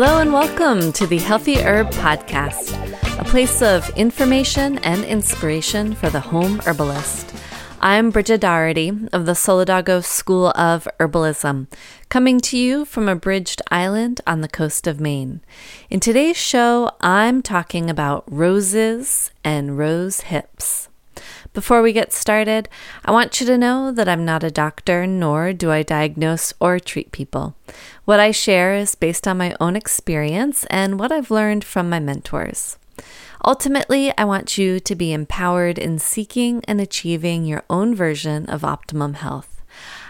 [0.00, 2.72] Hello and welcome to the Healthy Herb Podcast,
[3.18, 7.34] a place of information and inspiration for the home herbalist.
[7.80, 11.66] I'm Bridget Doherty of the Solidago School of Herbalism,
[12.10, 15.40] coming to you from a bridged island on the coast of Maine.
[15.90, 20.88] In today's show, I'm talking about roses and rose hips.
[21.58, 22.68] Before we get started,
[23.04, 26.78] I want you to know that I'm not a doctor, nor do I diagnose or
[26.78, 27.56] treat people.
[28.04, 31.98] What I share is based on my own experience and what I've learned from my
[31.98, 32.78] mentors.
[33.44, 38.62] Ultimately, I want you to be empowered in seeking and achieving your own version of
[38.62, 39.60] optimum health.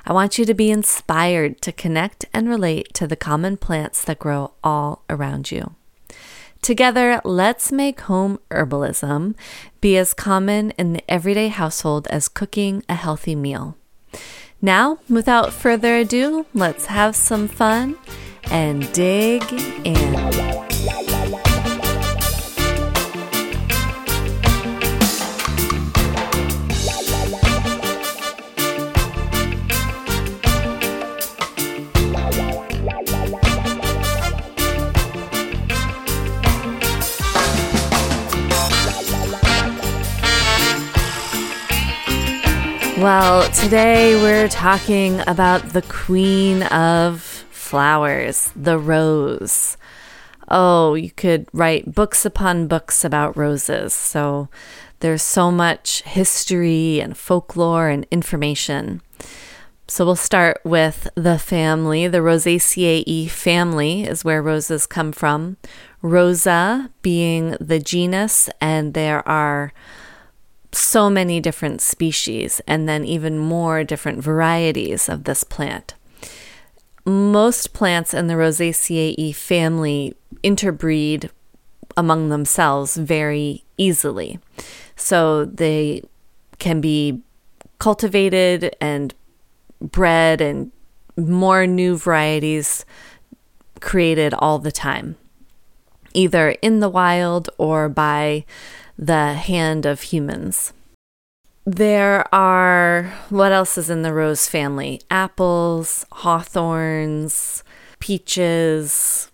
[0.04, 4.19] I want you to be inspired to connect and relate to the common plants that
[4.19, 5.77] grow all around you.
[6.62, 9.34] Together, let's make home herbalism
[9.80, 13.76] be as common in the everyday household as cooking a healthy meal.
[14.60, 17.96] Now, without further ado, let's have some fun
[18.50, 19.42] and dig
[19.84, 21.17] in.
[42.98, 49.77] Well, today we're talking about the queen of flowers, the rose.
[50.50, 53.94] Oh, you could write books upon books about roses.
[53.94, 54.48] So
[54.98, 59.00] there's so much history and folklore and information.
[59.86, 62.09] So we'll start with the family.
[62.09, 65.56] The Rosaceae family is where roses come from.
[66.03, 69.72] Rosa being the genus, and there are
[70.72, 75.94] so many different species and then even more different varieties of this plant.
[77.04, 81.30] Most plants in the Rosaceae family interbreed
[81.96, 84.38] among themselves very easily.
[84.94, 86.02] So they
[86.58, 87.22] can be
[87.78, 89.14] cultivated and
[89.80, 90.70] bred and
[91.16, 92.84] more new varieties
[93.80, 95.16] created all the time,
[96.14, 98.44] either in the wild or by
[98.98, 100.72] the hand of humans.
[101.64, 105.00] There are, what else is in the rose family?
[105.10, 107.62] Apples, hawthorns,
[108.00, 109.31] peaches,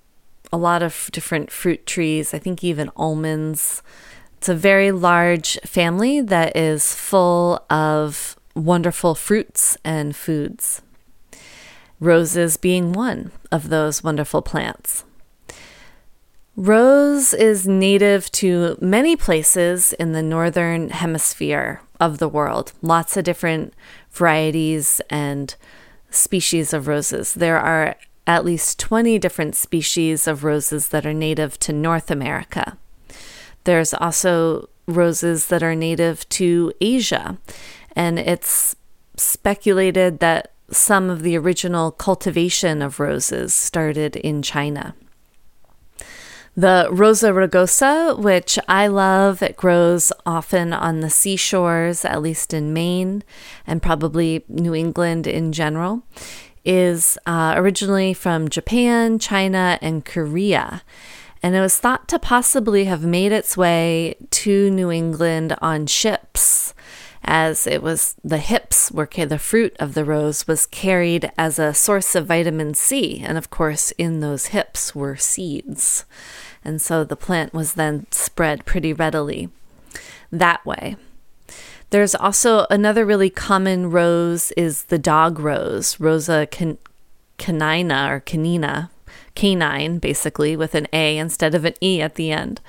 [0.52, 3.82] a lot of different fruit trees, I think even almonds.
[4.36, 10.82] It's a very large family that is full of wonderful fruits and foods.
[12.00, 15.04] Roses being one of those wonderful plants.
[16.56, 22.72] Rose is native to many places in the northern hemisphere of the world.
[22.80, 23.74] Lots of different
[24.12, 25.56] varieties and
[26.10, 27.34] species of roses.
[27.34, 32.78] There are at least 20 different species of roses that are native to North America.
[33.64, 37.36] There's also roses that are native to Asia,
[37.96, 38.76] and it's
[39.16, 44.94] speculated that some of the original cultivation of roses started in China.
[46.56, 52.72] The Rosa rugosa, which I love, it grows often on the seashores, at least in
[52.72, 53.24] Maine
[53.66, 56.04] and probably New England in general,
[56.64, 60.82] is uh, originally from Japan, China, and Korea.
[61.42, 66.72] And it was thought to possibly have made its way to New England on ships
[67.24, 71.72] as it was the hips were the fruit of the rose was carried as a
[71.72, 76.04] source of vitamin C and of course in those hips were seeds
[76.64, 79.50] and so the plant was then spread pretty readily
[80.30, 80.96] that way.
[81.90, 86.78] There's also another really common rose is the dog rose, Rosa can-
[87.38, 88.90] canina or canina,
[89.34, 92.60] canine basically with an A instead of an E at the end.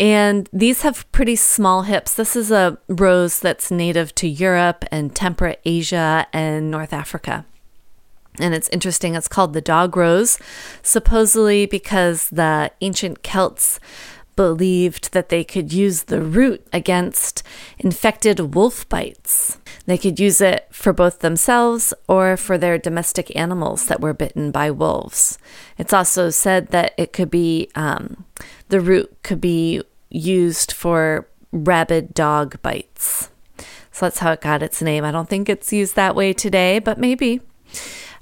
[0.00, 2.14] And these have pretty small hips.
[2.14, 7.44] This is a rose that's native to Europe and temperate Asia and North Africa.
[8.42, 10.38] And it's interesting, it's called the dog rose,
[10.82, 13.78] supposedly because the ancient Celts
[14.36, 17.42] believed that they could use the root against
[17.78, 19.58] infected wolf bites.
[19.84, 24.50] They could use it for both themselves or for their domestic animals that were bitten
[24.50, 25.36] by wolves.
[25.76, 28.24] It's also said that it could be, um,
[28.70, 33.30] the root could be used for rabid dog bites.
[33.92, 35.04] So that's how it got its name.
[35.04, 37.40] I don't think it's used that way today, but maybe.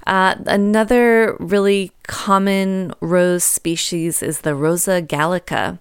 [0.07, 5.79] Uh, another really common rose species is the Rosa gallica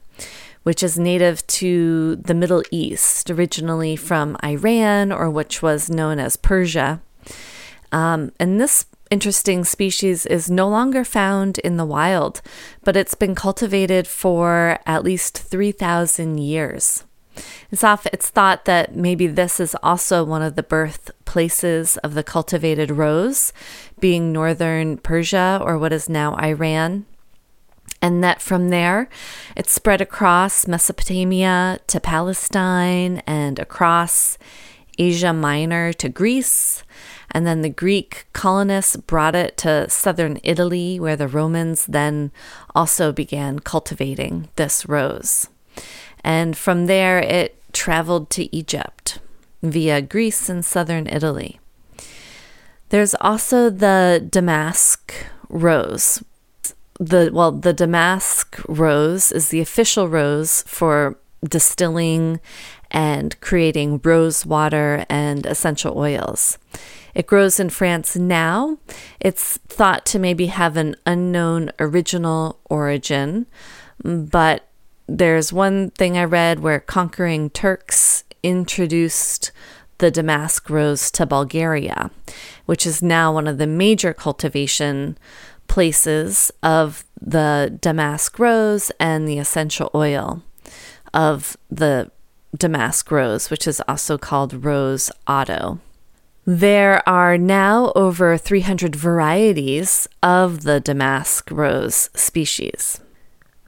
[0.69, 6.37] which is native to the Middle East, originally from Iran, or which was known as
[6.37, 7.01] Persia.
[7.91, 12.43] Um, and this interesting species is no longer found in the wild,
[12.85, 17.05] but it's been cultivated for at least 3,000 years.
[17.71, 22.23] It's, off, it's thought that maybe this is also one of the birthplaces of the
[22.23, 23.53] cultivated rose,
[24.01, 27.07] being northern Persia or what is now Iran
[28.01, 29.09] and that from there
[29.57, 34.39] it spread across Mesopotamia to Palestine and across
[34.99, 36.83] Asia Minor to Greece.
[37.31, 42.33] And then the Greek colonists brought it to southern Italy, where the Romans then
[42.75, 45.49] also began cultivating this rose.
[46.25, 49.19] And from there, it traveled to Egypt
[49.63, 51.61] via Greece and southern Italy.
[52.91, 55.13] There's also the damask
[55.49, 56.23] rose,
[56.99, 61.17] the well the damask rose is the official rose for
[61.47, 62.41] distilling
[62.91, 66.59] and creating rose water and essential oils.
[67.15, 68.79] It grows in France now.
[69.21, 73.47] It's thought to maybe have an unknown original origin,
[74.03, 74.68] but
[75.09, 79.51] there's one thing I read where conquering Turks introduced
[79.99, 82.11] the damask rose to Bulgaria,
[82.67, 85.19] which is now one of the major cultivation
[85.67, 90.43] places of the damask rose and the essential oil
[91.13, 92.11] of the
[92.57, 95.81] damask rose, which is also called rose otto.
[96.47, 103.01] There are now over 300 varieties of the damask rose species.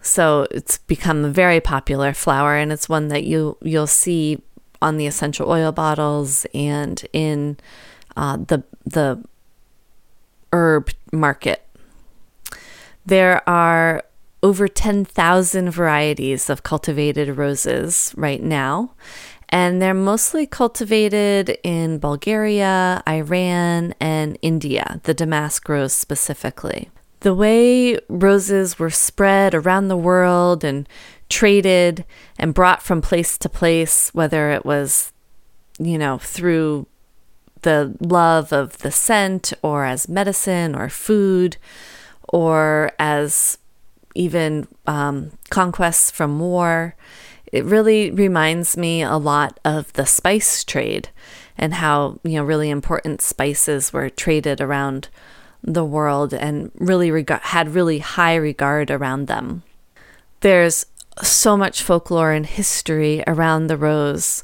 [0.02, 4.42] So it's become a very popular flower and it's one that you you'll see
[4.80, 7.58] on the essential oil bottles and in
[8.16, 9.22] uh, the the
[10.52, 11.66] herb market
[13.06, 14.02] there are
[14.42, 18.94] over 10,000 varieties of cultivated roses right now,
[19.48, 26.88] and they're mostly cultivated in Bulgaria, Iran, and India, the damask rose specifically.
[27.20, 30.88] The way roses were spread around the world and
[31.28, 32.04] traded
[32.38, 35.12] and brought from place to place, whether it was,
[35.78, 36.86] you know, through
[37.62, 41.56] the love of the scent or as medicine or food,
[42.28, 43.58] or as
[44.14, 46.94] even um, conquests from war.
[47.52, 51.10] It really reminds me a lot of the spice trade
[51.58, 55.08] and how, you know, really important spices were traded around
[55.62, 59.62] the world and really had really high regard around them.
[60.40, 60.86] There's
[61.22, 64.42] so much folklore and history around the rose.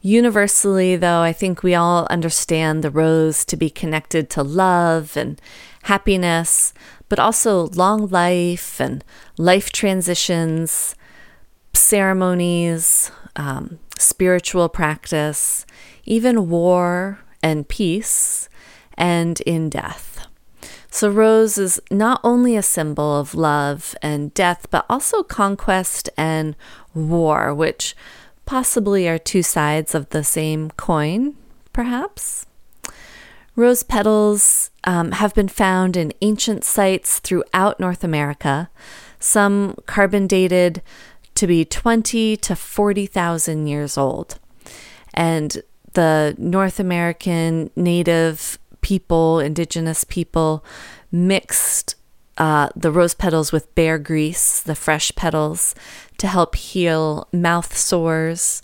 [0.00, 5.40] Universally, though, I think we all understand the rose to be connected to love and
[5.84, 6.72] happiness,
[7.08, 9.04] but also long life and
[9.38, 10.94] life transitions,
[11.72, 15.66] ceremonies, um, spiritual practice,
[16.04, 18.48] even war and peace,
[18.94, 20.07] and in death.
[20.90, 26.56] So, rose is not only a symbol of love and death, but also conquest and
[26.94, 27.94] war, which
[28.46, 31.36] possibly are two sides of the same coin,
[31.72, 32.46] perhaps.
[33.54, 38.70] Rose petals um, have been found in ancient sites throughout North America,
[39.18, 40.80] some carbon dated
[41.34, 44.38] to be 20 to 40,000 years old.
[45.12, 45.62] And
[45.94, 50.64] the North American native people, indigenous people,
[51.10, 51.94] mixed
[52.38, 55.74] uh, the rose petals with bear grease, the fresh petals,
[56.18, 58.62] to help heal mouth sores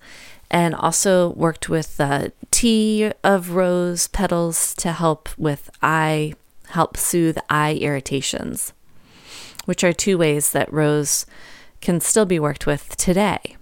[0.50, 6.35] and also worked with the tea of rose petals to help with eye,
[6.68, 8.73] help soothe eye irritations,
[9.64, 11.26] which are two ways that rose
[11.80, 13.56] can still be worked with today.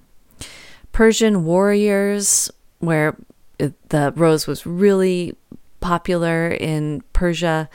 [0.93, 3.17] Persian warriors, where
[3.59, 5.35] the rose was really
[5.83, 7.69] popular in Persia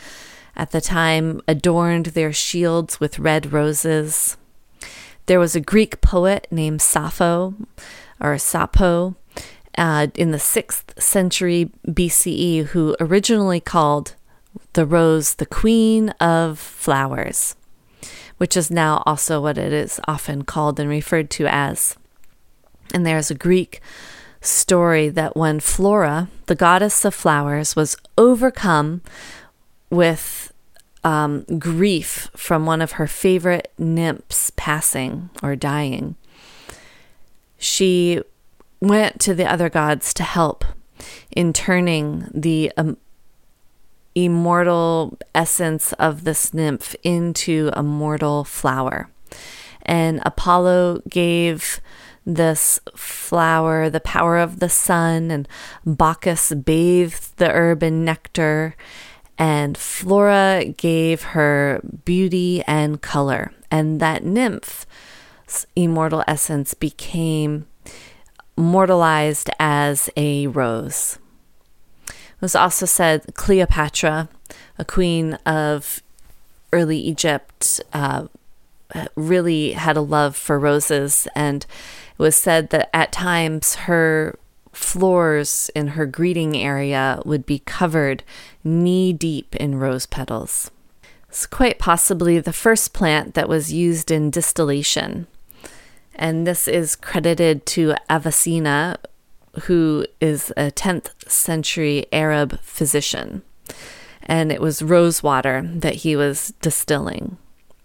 [0.55, 4.37] at the time, adorned their shields with red roses.
[5.27, 7.53] There was a Greek poet named Sappho
[8.19, 9.15] or Sappho
[9.77, 14.15] uh, in the 6th century BCE who originally called
[14.73, 17.55] the rose the queen of flowers.
[18.37, 21.95] which is now also what it is often called and referred to as.
[22.93, 23.81] And there's a Greek
[24.47, 29.01] story that when Flora, the goddess of flowers, was overcome
[29.89, 30.53] with
[31.03, 36.15] um, grief from one of her favorite nymphs passing or dying,
[37.57, 38.21] she
[38.79, 40.65] went to the other gods to help
[41.31, 42.97] in turning the um,
[44.15, 49.09] immortal essence of this nymph into a mortal flower.
[49.83, 51.79] And Apollo gave
[52.27, 55.47] this flower the power of the sun, and
[55.85, 58.75] Bacchus bathed the herb in nectar,
[59.37, 63.53] and Flora gave her beauty and color.
[63.71, 64.85] And that nymph's
[65.75, 67.65] immortal essence became
[68.57, 71.19] mortalized as a rose.
[72.07, 74.27] It was also said Cleopatra,
[74.77, 76.01] a queen of
[76.73, 78.27] early Egypt, uh,
[78.97, 81.67] Uh, really had a love for roses, and
[82.17, 84.39] it was said that at times her
[84.73, 88.23] floors in her greeting area would be covered
[88.63, 90.71] knee deep in rose petals.
[91.29, 95.27] It's quite possibly the first plant that was used in distillation.
[96.15, 98.97] And this is credited to Avicenna,
[99.63, 103.43] who is a 10th century Arab physician.
[104.23, 107.37] And it was rose water that he was distilling.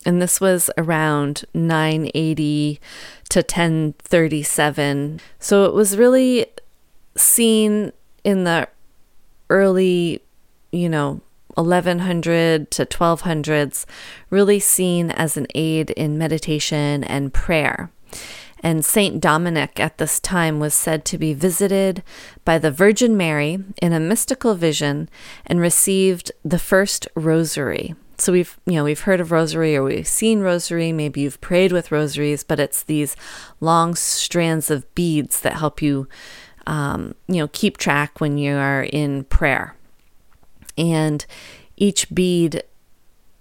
[0.05, 2.81] And this was around 980
[3.31, 5.21] to 1037.
[5.39, 6.47] So it was really
[7.17, 7.93] seen
[8.25, 8.69] in the
[9.49, 10.23] early,
[10.73, 11.21] you know,
[11.55, 13.85] 1100 to 1200s,
[14.31, 17.91] really seen as an aid in meditation and prayer
[18.63, 22.03] and Saint Dominic at this time was said to be visited
[22.45, 25.09] by the Virgin Mary in a mystical vision
[25.45, 27.95] and received the first rosary.
[28.19, 31.73] So we've, you know, we've heard of rosary or we've seen rosary, maybe you've prayed
[31.73, 33.17] with rosaries, but it's these
[33.61, 36.09] long strands of beads that help you
[36.67, 39.75] um, you know, keep track when you are in prayer.
[40.77, 41.25] And
[41.77, 42.63] each bead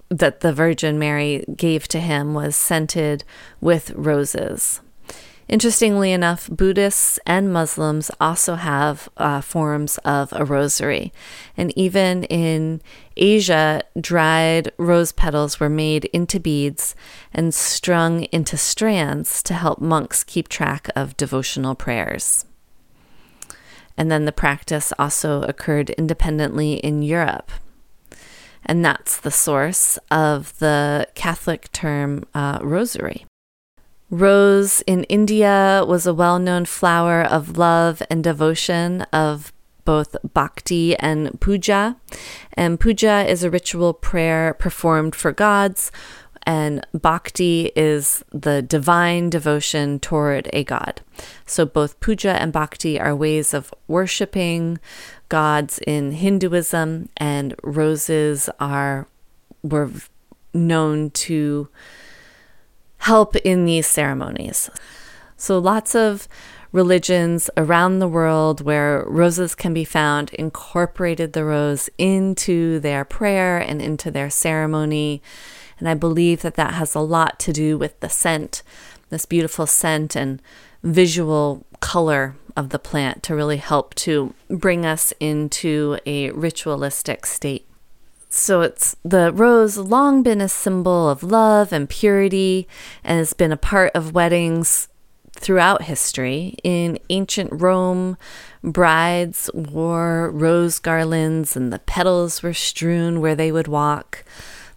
[0.10, 3.24] that the Virgin Mary gave to him was scented
[3.62, 4.82] with roses.
[5.48, 11.12] Interestingly enough, Buddhists and Muslims also have uh, forms of a rosary.
[11.58, 12.82] And even in
[13.18, 16.96] Asia, dried rose petals were made into beads
[17.34, 22.46] and strung into strands to help monks keep track of devotional prayers.
[23.98, 27.52] And then the practice also occurred independently in Europe.
[28.66, 33.26] And that's the source of the Catholic term uh, rosary.
[34.12, 39.54] Rose in India was a well known flower of love and devotion of
[39.86, 41.96] both bhakti and puja.
[42.54, 45.94] And puja is a ritual prayer performed for gods,
[46.44, 51.00] and bhakti is the divine devotion toward a god.
[51.46, 54.78] So both puja and bhakti are ways of worshiping
[55.30, 59.08] gods in Hinduism, and roses are
[59.64, 59.90] were
[60.54, 61.70] known to
[63.02, 64.70] help in these ceremonies.
[65.38, 66.28] So, lots of
[66.72, 73.58] religions around the world where roses can be found incorporated the rose into their prayer
[73.58, 75.22] and into their ceremony.
[75.80, 78.62] And I believe that that has a lot to do with the scent,
[79.10, 80.42] this beautiful scent and
[80.84, 87.66] visual color of the plant to really help to bring us into a ritualistic state.
[88.34, 92.66] So it's the rose long been a symbol of love and purity
[93.04, 94.88] and has been a part of weddings
[95.34, 96.56] throughout history.
[96.64, 98.16] In ancient Rome,
[98.64, 104.24] brides wore rose garlands and the petals were strewn where they would walk.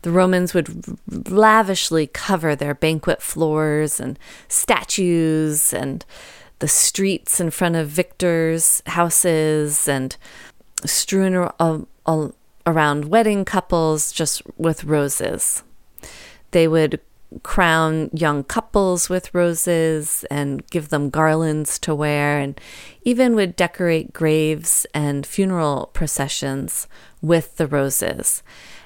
[0.02, 0.98] The Romans would
[1.30, 4.18] lavishly cover their banquet floors and
[4.48, 6.04] statues and
[6.58, 10.16] the streets in front of victors' houses and
[10.84, 11.34] strewn
[12.66, 15.62] around wedding couples just with roses.
[16.50, 17.00] They would
[17.42, 22.60] crown young couples with roses and give them garlands to wear, and
[23.02, 26.86] even would decorate graves and funeral processions
[27.20, 28.42] with the roses.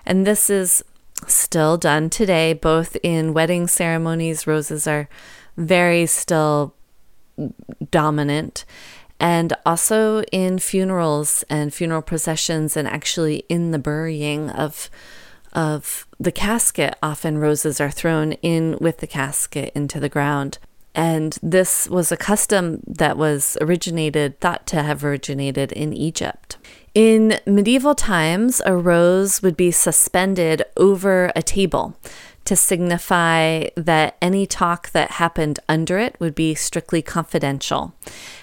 [0.06, 0.82] And this is
[1.26, 5.08] still done today, both in wedding ceremonies, roses are
[5.56, 6.74] very still
[7.90, 8.64] dominant
[9.20, 14.90] and also in funerals and funeral processions and actually in the burying of
[15.52, 20.58] of the casket often roses are thrown in with the casket into the ground.
[20.94, 26.58] And this was a custom that was originated thought to have originated in Egypt.
[26.94, 31.96] In medieval times a rose would be suspended over a table
[32.48, 37.94] to signify that any talk that happened under it would be strictly confidential.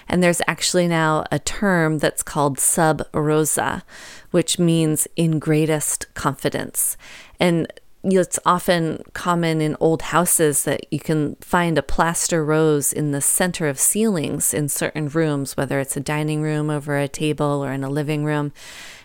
[0.08, 3.82] And there's actually now a term that's called sub rosa,
[4.30, 6.96] which means in greatest confidence.
[7.40, 7.66] And
[8.04, 13.20] it's often common in old houses that you can find a plaster rose in the
[13.20, 17.72] center of ceilings in certain rooms, whether it's a dining room over a table or
[17.72, 18.52] in a living room.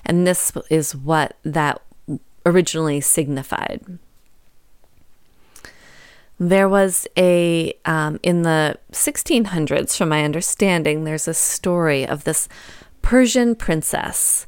[0.06, 1.82] And this is what that
[2.46, 3.98] originally signified.
[6.42, 12.50] There was a, um, in the 1600s, from my understanding, there's a story of this
[13.04, 14.48] Persian princess,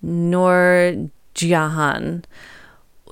[0.00, 2.24] Noor Jahan,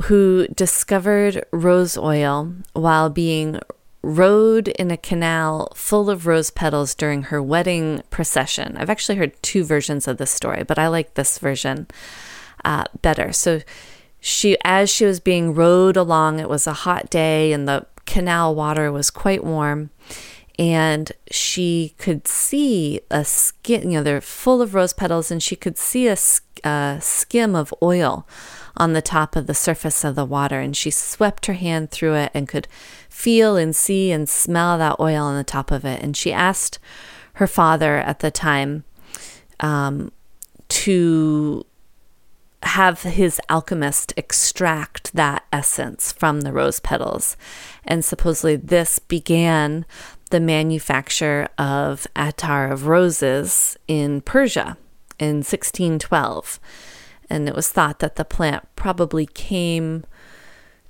[0.05, 3.61] who discovered rose oil while being
[4.01, 8.79] rowed in a canal full of rose petals during her wedding procession.
[8.79, 11.87] I've actually heard two versions of this story, but I like this version
[12.65, 13.31] uh, better.
[13.31, 13.61] So
[14.21, 18.55] she, as she was being rowed along, it was a hot day and the canal
[18.55, 19.91] water was quite warm.
[20.59, 25.57] And she could see a skin, you know, they're full of rose petals, and she
[25.57, 26.17] could see a,
[26.63, 28.27] a skim of oil
[28.77, 30.61] on the top of the surface of the water.
[30.61, 32.69] And she swept her hand through it and could
[33.09, 36.03] feel and see and smell that oil on the top of it.
[36.03, 36.79] And she asked
[37.35, 38.85] her father at the time
[39.61, 40.13] um,
[40.69, 41.65] to
[42.65, 47.37] have his alchemist extract that essence from the rose petals.
[47.85, 49.85] And supposedly this began
[50.31, 54.77] the manufacture of attar of roses in Persia
[55.19, 56.59] in 1612
[57.33, 60.05] and it was thought that the plant probably came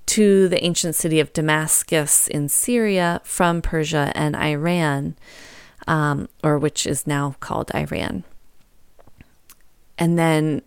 [0.07, 5.17] to the ancient city of Damascus in Syria from Persia and Iran,
[5.87, 8.25] um, or which is now called Iran.
[9.97, 10.63] And then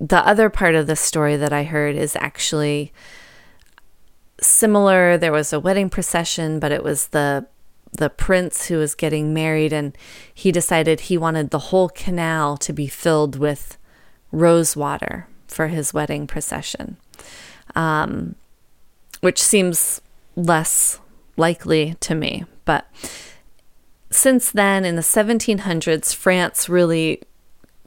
[0.00, 2.92] the other part of the story that I heard is actually
[4.40, 5.18] similar.
[5.18, 7.46] There was a wedding procession, but it was the
[7.92, 9.96] the prince who was getting married, and
[10.32, 13.78] he decided he wanted the whole canal to be filled with
[14.30, 16.98] rose water for his wedding procession,
[17.74, 18.34] um,
[19.20, 20.02] which seems
[20.36, 21.00] less
[21.36, 22.44] likely to me.
[22.66, 22.86] But
[24.10, 27.22] since then, in the 1700s, France really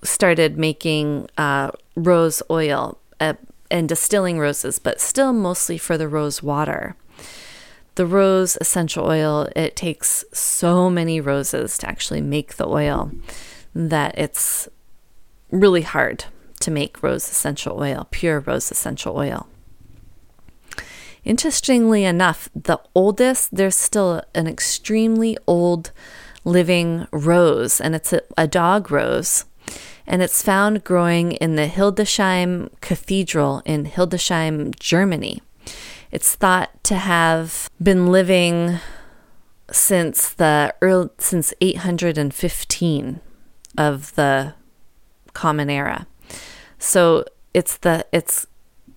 [0.04, 3.34] started making uh, rose oil uh,
[3.70, 6.96] and distilling roses, but still mostly for the rose water.
[7.96, 13.12] The rose essential oil, it takes so many roses to actually make the oil
[13.76, 14.68] that it's
[15.52, 16.26] really hard
[16.62, 19.48] to make rose essential oil, pure rose essential oil.
[21.24, 25.92] Interestingly enough, the oldest, there's still an extremely old
[26.44, 29.46] living rose, and it's a, a dog rose.
[30.08, 35.42] And it's found growing in the Hildesheim Cathedral in Hildesheim, Germany.
[36.12, 38.80] It's thought to have been living
[39.72, 43.22] since the early, since 815
[43.78, 44.54] of the
[45.34, 46.08] Common Era.
[46.78, 48.48] So it's the its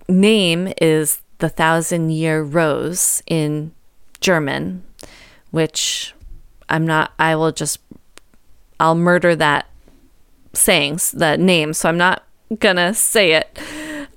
[0.09, 3.71] name is the Thousand Year Rose in
[4.19, 4.83] German,
[5.51, 6.13] which
[6.67, 7.13] I'm not.
[7.17, 7.79] I will just
[8.79, 9.67] I'll murder that
[10.55, 12.23] sayings the name, so I'm not
[12.59, 13.59] gonna say it.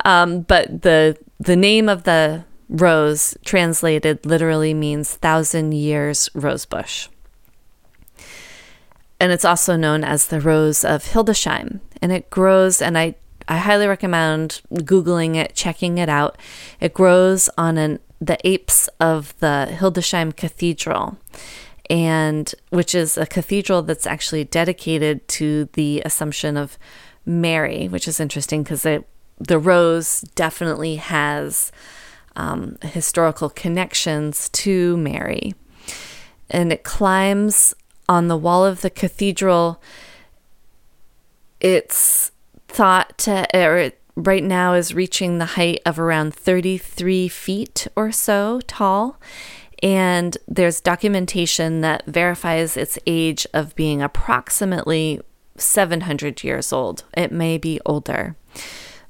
[0.05, 7.09] Um, but the the name of the rose translated literally means thousand years rosebush
[9.21, 11.81] and it's also known as the rose of Hildesheim.
[12.01, 13.17] And it grows, and I,
[13.49, 16.39] I highly recommend Googling it, checking it out.
[16.81, 21.19] It grows on an, the apse of the Hildesheim Cathedral,
[21.91, 26.79] and which is a cathedral that's actually dedicated to the Assumption of
[27.25, 31.73] Mary, which is interesting because the rose definitely has
[32.37, 35.55] um, historical connections to Mary.
[36.51, 37.75] And it climbs
[38.09, 39.83] on the wall of the cathedral.
[41.61, 42.31] It's
[42.69, 48.61] thought to, or right now is reaching the height of around 33 feet or so
[48.67, 49.21] tall.
[49.83, 55.21] And there's documentation that verifies its age of being approximately
[55.57, 57.05] 700 years old.
[57.15, 58.37] It may be older.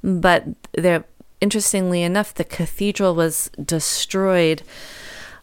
[0.02, 1.04] But there,
[1.40, 4.62] interestingly enough, the cathedral was destroyed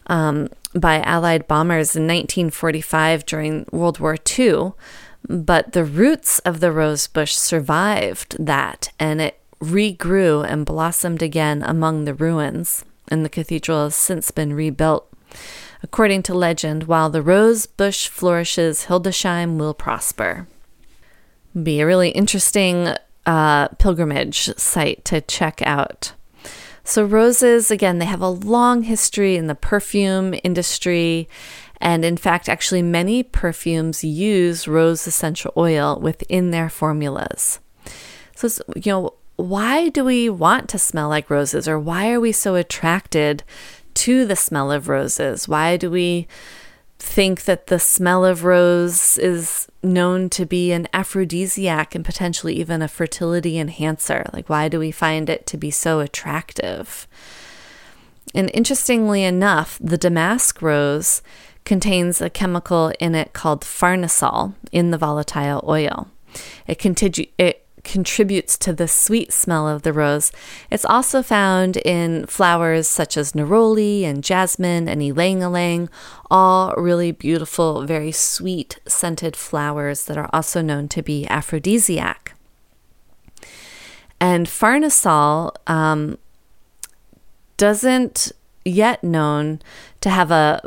[0.06, 4.72] um, by Allied bombers in 1945 during World War II.
[5.28, 12.04] But the roots of the rosebush survived that and it regrew and blossomed again among
[12.04, 12.84] the ruins.
[13.08, 15.08] And the cathedral has since been rebuilt.
[15.82, 20.46] According to legend, while the rose bush flourishes, Hildesheim will prosper.
[21.60, 22.94] Be a really interesting
[23.24, 26.12] uh, pilgrimage site to check out.
[26.84, 31.28] So, roses, again, they have a long history in the perfume industry.
[31.80, 37.58] And in fact, actually, many perfumes use rose essential oil within their formulas.
[38.36, 42.32] So, you know, why do we want to smell like roses or why are we
[42.32, 43.42] so attracted
[43.96, 45.48] to the smell of roses?
[45.48, 46.28] Why do we
[46.98, 52.82] think that the smell of rose is known to be an aphrodisiac and potentially even
[52.82, 54.24] a fertility enhancer?
[54.32, 57.06] Like, why do we find it to be so attractive?
[58.34, 61.22] And interestingly enough, the damask rose
[61.64, 66.08] contains a chemical in it called farnesol in the volatile oil.
[66.66, 70.32] It, continu- it contributes to the sweet smell of the rose.
[70.70, 75.88] It's also found in flowers such as neroli and jasmine and ylang ylang,
[76.28, 82.34] all really beautiful, very sweet scented flowers that are also known to be aphrodisiac.
[84.20, 86.18] And farnesol um,
[87.56, 88.32] doesn't
[88.64, 89.60] yet known
[90.00, 90.60] to have a,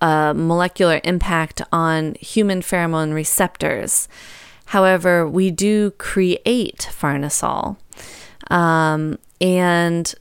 [0.00, 4.08] a molecular impact on human pheromone receptors.
[4.68, 7.78] However, we do create farnesol.
[8.50, 10.14] Um, and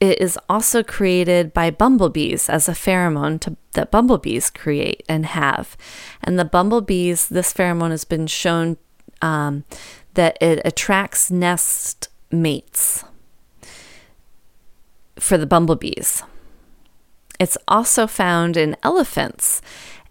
[0.00, 5.76] it is also created by bumblebees as a pheromone to, that bumblebees create and have.
[6.22, 8.78] And the bumblebees, this pheromone has been shown
[9.22, 9.64] um,
[10.14, 13.04] that it attracts nest mates
[15.20, 16.24] for the bumblebees.
[17.38, 19.62] It's also found in elephants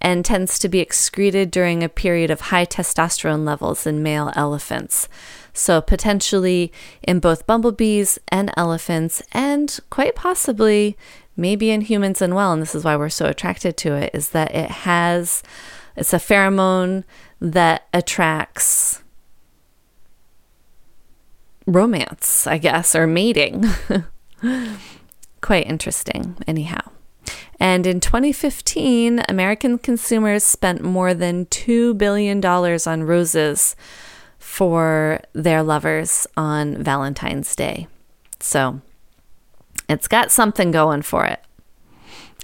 [0.03, 5.07] and tends to be excreted during a period of high testosterone levels in male elephants.
[5.53, 10.97] So, potentially in both bumblebees and elephants, and quite possibly
[11.37, 12.51] maybe in humans as well.
[12.51, 15.41] And this is why we're so attracted to it is that it has,
[15.95, 17.03] it's a pheromone
[17.39, 19.01] that attracts
[21.65, 23.65] romance, I guess, or mating.
[25.41, 26.91] quite interesting, anyhow.
[27.59, 33.75] And in 2015, American consumers spent more than $2 billion on roses
[34.37, 37.87] for their lovers on Valentine's Day.
[38.39, 38.81] So
[39.87, 41.41] it's got something going for it.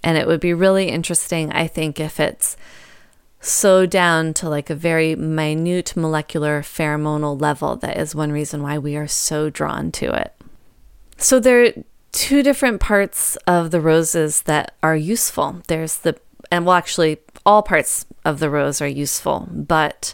[0.03, 2.55] And it would be really interesting, I think, if it's
[3.41, 7.75] so down to like a very minute molecular pheromonal level.
[7.75, 10.33] That is one reason why we are so drawn to it.
[11.17, 11.73] So there
[12.11, 15.61] two different parts of the roses that are useful.
[15.67, 16.19] There's the,
[16.51, 20.13] and well, actually, all parts of the rose are useful, but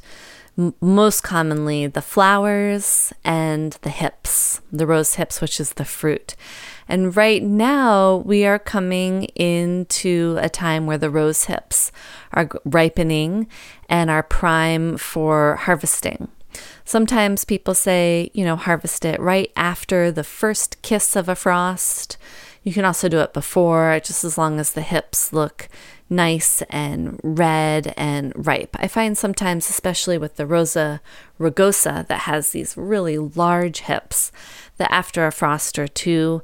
[0.79, 6.35] most commonly the flowers and the hips, the rose hips, which is the fruit.
[6.87, 11.91] And right now, we are coming into a time where the rose hips
[12.31, 13.47] are ripening
[13.89, 16.29] and are prime for harvesting.
[16.85, 22.17] Sometimes people say, you know, harvest it right after the first kiss of a frost.
[22.61, 25.67] You can also do it before, just as long as the hips look
[26.09, 28.75] nice and red and ripe.
[28.79, 31.01] I find sometimes, especially with the Rosa
[31.39, 34.31] rugosa that has these really large hips,
[34.77, 36.43] that after a frost or two,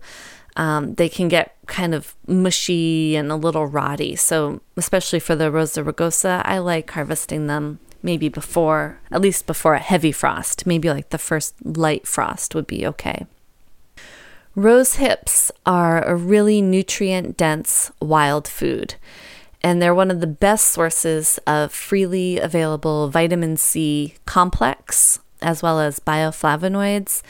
[0.55, 4.15] um, they can get kind of mushy and a little rotty.
[4.15, 9.73] So, especially for the Rosa rugosa, I like harvesting them maybe before, at least before
[9.73, 10.65] a heavy frost.
[10.65, 13.25] Maybe like the first light frost would be okay.
[14.55, 18.95] Rose hips are a really nutrient dense wild food,
[19.61, 25.79] and they're one of the best sources of freely available vitamin C complex as well
[25.79, 27.21] as bioflavonoids.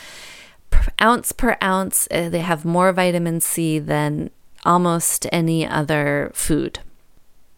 [0.69, 4.29] Per ounce per ounce, uh, they have more vitamin C than
[4.65, 6.79] almost any other food.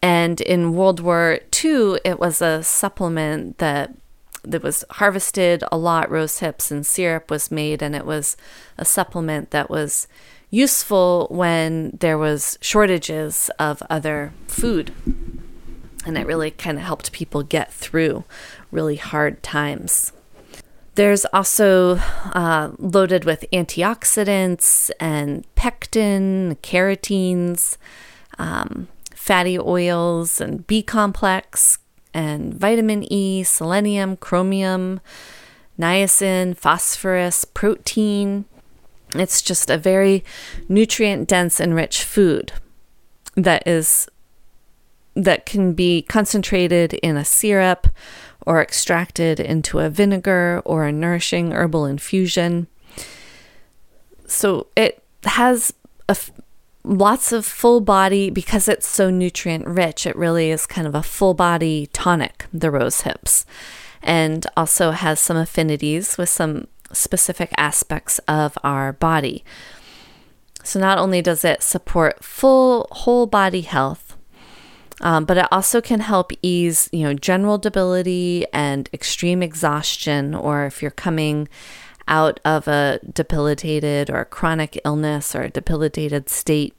[0.02, 3.94] And in World War II, it was a supplement that
[4.42, 6.10] that was harvested a lot.
[6.10, 8.36] Rose hips and syrup was made, and it was
[8.76, 10.06] a supplement that was
[10.50, 14.92] useful when there was shortages of other food.
[16.06, 18.24] And it really kind of helped people get through
[18.70, 20.12] really hard times.
[20.94, 21.96] There's also
[22.34, 27.78] uh, loaded with antioxidants and pectin, carotenes.
[28.38, 28.88] Um,
[29.24, 31.78] fatty oils and B complex
[32.12, 35.00] and vitamin E, selenium, chromium,
[35.80, 38.44] niacin, phosphorus, protein.
[39.14, 40.22] It's just a very
[40.68, 42.52] nutrient dense and rich food
[43.34, 44.06] that is
[45.14, 47.86] that can be concentrated in a syrup
[48.44, 52.66] or extracted into a vinegar or a nourishing herbal infusion.
[54.26, 55.72] So it has
[56.10, 56.16] a
[56.84, 60.06] lots of full body because it's so nutrient rich.
[60.06, 63.46] It really is kind of a full body tonic, the rose hips,
[64.02, 69.44] and also has some affinities with some specific aspects of our body.
[70.62, 74.16] So, not only does it support full whole body health,
[75.00, 80.64] um, but it also can help ease, you know, general debility and extreme exhaustion, or
[80.66, 81.48] if you're coming
[82.08, 86.74] out of a debilitated or a chronic illness or a debilitated state.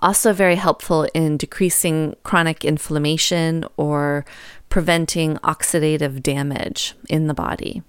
[0.00, 4.24] Also, very helpful in decreasing chronic inflammation or
[4.68, 7.82] preventing oxidative damage in the body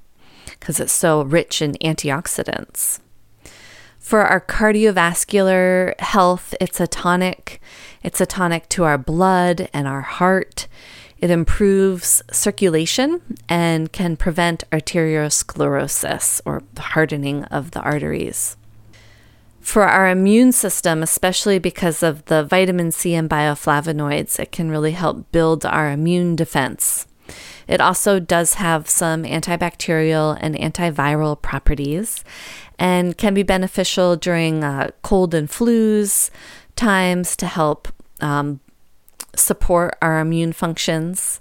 [0.45, 2.99] because it's so rich in antioxidants.
[3.99, 7.59] For our cardiovascular health, it's a tonic.
[8.03, 10.67] It's a tonic to our blood and our heart.
[11.19, 18.55] It improves circulation and can prevent arteriosclerosis or hardening of the arteries.
[19.59, 24.93] For our immune system, especially because of the vitamin C and bioflavonoids, it can really
[24.93, 27.05] help build our immune defense.
[27.67, 32.23] It also does have some antibacterial and antiviral properties
[32.79, 36.29] and can be beneficial during uh, cold and flus
[36.77, 37.89] times to help
[38.21, 38.61] um,
[39.37, 41.39] support our immune functions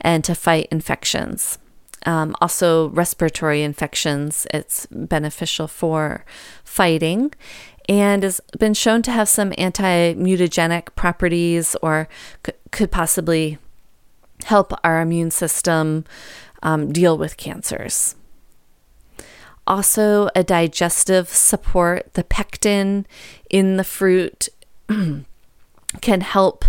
[0.00, 1.58] and to fight infections.
[2.06, 6.24] Um, also, respiratory infections, it's beneficial for
[6.62, 7.32] fighting
[7.88, 12.08] and has been shown to have some anti mutagenic properties or
[12.44, 13.58] c- could possibly
[14.44, 16.04] help our immune system
[16.62, 18.16] um, deal with cancers.
[19.66, 23.06] Also, a digestive support, the pectin
[23.48, 24.48] in the fruit
[26.00, 26.66] can help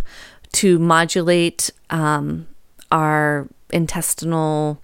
[0.56, 2.48] to modulate um,
[2.89, 4.82] our intestinal.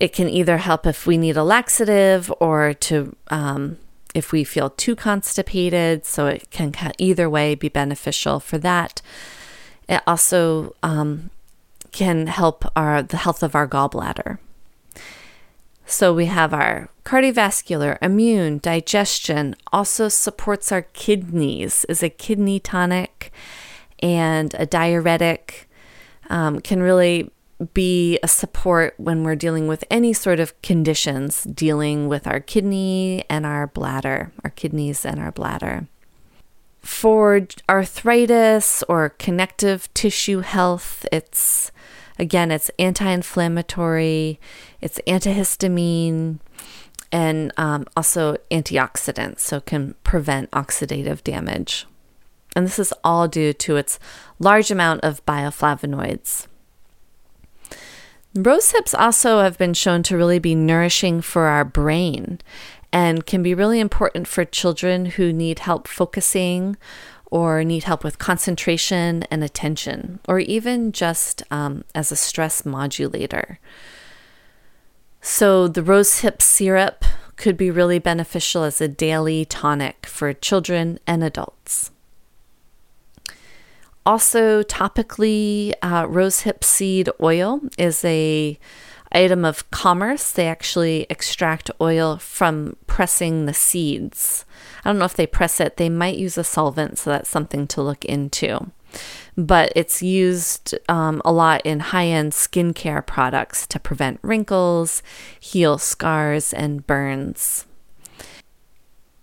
[0.00, 3.76] It can either help if we need a laxative or to um,
[4.14, 6.06] if we feel too constipated.
[6.06, 9.02] So it can either way be beneficial for that.
[9.86, 11.30] It also um,
[11.92, 14.38] can help our the health of our gallbladder.
[15.86, 23.30] So we have our cardiovascular, immune, digestion, also supports our kidneys, is a kidney tonic
[24.04, 25.66] and a diuretic,
[26.28, 27.30] um, can really
[27.72, 33.24] be a support when we're dealing with any sort of conditions dealing with our kidney
[33.30, 35.86] and our bladder, our kidneys and our bladder.
[36.82, 41.72] For arthritis or connective tissue health, it's
[42.18, 44.38] again, it's anti inflammatory,
[44.82, 46.40] it's antihistamine,
[47.10, 51.86] and um, also antioxidants, so can prevent oxidative damage.
[52.54, 53.98] And this is all due to its
[54.38, 56.46] large amount of bioflavonoids.
[58.36, 62.40] Rose hips also have been shown to really be nourishing for our brain
[62.92, 66.76] and can be really important for children who need help focusing
[67.34, 73.58] or need help with concentration and attention, or even just um, as a stress modulator.
[75.20, 81.00] So, the rose hip syrup could be really beneficial as a daily tonic for children
[81.08, 81.90] and adults.
[84.06, 88.58] Also, topically, uh, rosehip seed oil is a
[89.12, 90.30] item of commerce.
[90.30, 94.44] They actually extract oil from pressing the seeds.
[94.84, 97.66] I don't know if they press it, they might use a solvent, so that's something
[97.68, 98.70] to look into.
[99.36, 105.02] But it's used um, a lot in high end skincare products to prevent wrinkles,
[105.40, 107.66] heal scars, and burns.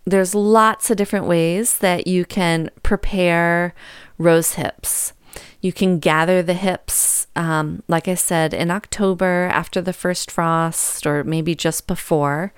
[0.04, 3.74] There's lots of different ways that you can prepare
[4.22, 5.14] rose hips.
[5.62, 11.06] You can gather the hips, um, like I said, in October after the first frost
[11.06, 12.54] or maybe just before.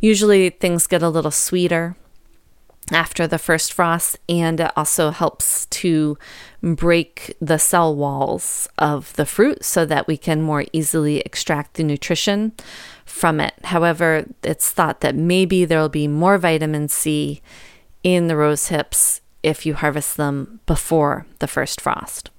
[0.00, 1.96] Usually things get a little sweeter
[2.90, 6.18] after the first frost, and it also helps to
[6.62, 11.84] break the cell walls of the fruit so that we can more easily extract the
[11.84, 12.52] nutrition
[13.06, 13.54] from it.
[13.64, 17.40] However, it's thought that maybe there will be more vitamin C
[18.02, 22.30] in the rose hips if you harvest them before the first frost.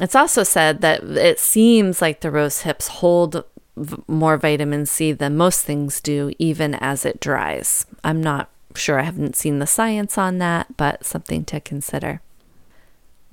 [0.00, 3.44] It's also said that it seems like the rose hips hold
[3.76, 7.86] v- more vitamin C than most things do, even as it dries.
[8.02, 12.20] I'm not sure, I haven't seen the science on that, but something to consider.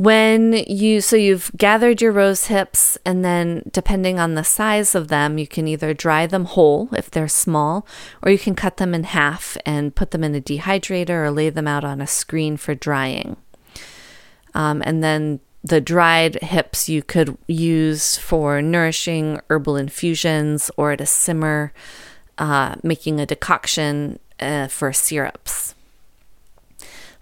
[0.01, 5.09] When you, so you've gathered your rose hips, and then depending on the size of
[5.09, 7.85] them, you can either dry them whole if they're small,
[8.23, 11.51] or you can cut them in half and put them in a dehydrator or lay
[11.51, 13.37] them out on a screen for drying.
[14.55, 21.05] Um, and then the dried hips you could use for nourishing herbal infusions or to
[21.05, 21.73] simmer,
[22.39, 25.75] uh, making a decoction uh, for syrups.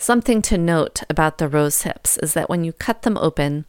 [0.01, 3.65] Something to note about the rose hips is that when you cut them open,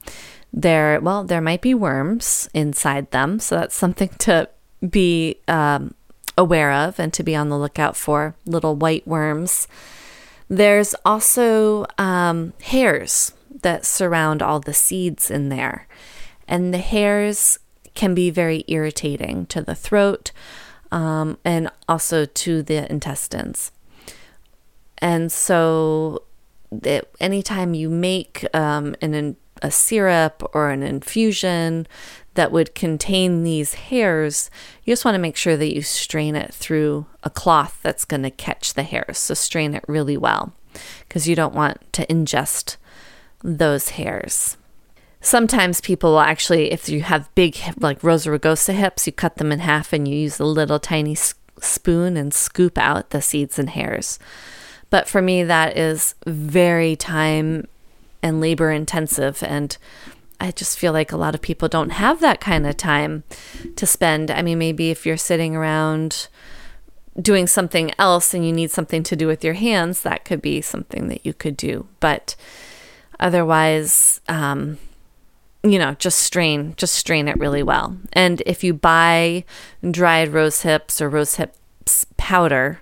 [0.52, 4.48] there well there might be worms inside them, so that's something to
[4.88, 5.94] be um,
[6.38, 9.66] aware of and to be on the lookout for little white worms.
[10.48, 15.86] There's also um, hairs that surround all the seeds in there.
[16.48, 17.58] And the hairs
[17.94, 20.32] can be very irritating to the throat
[20.90, 23.70] um, and also to the intestines.
[25.00, 26.24] And so,
[26.70, 31.86] that anytime you make um, an, a syrup or an infusion
[32.34, 34.50] that would contain these hairs,
[34.84, 38.22] you just want to make sure that you strain it through a cloth that's going
[38.22, 39.18] to catch the hairs.
[39.18, 40.52] So, strain it really well
[41.08, 42.76] because you don't want to ingest
[43.42, 44.56] those hairs.
[45.20, 49.52] Sometimes people will actually, if you have big, like Rosa rugosa hips, you cut them
[49.52, 53.70] in half and you use a little tiny spoon and scoop out the seeds and
[53.70, 54.18] hairs.
[54.90, 57.66] But for me, that is very time
[58.22, 59.42] and labor intensive.
[59.42, 59.76] And
[60.40, 63.24] I just feel like a lot of people don't have that kind of time
[63.76, 64.30] to spend.
[64.30, 66.28] I mean, maybe if you're sitting around
[67.20, 70.60] doing something else and you need something to do with your hands, that could be
[70.60, 71.86] something that you could do.
[72.00, 72.36] But
[73.18, 74.78] otherwise, um,
[75.62, 77.96] you know, just strain, just strain it really well.
[78.12, 79.44] And if you buy
[79.88, 82.80] dried rose hips or rose hips powder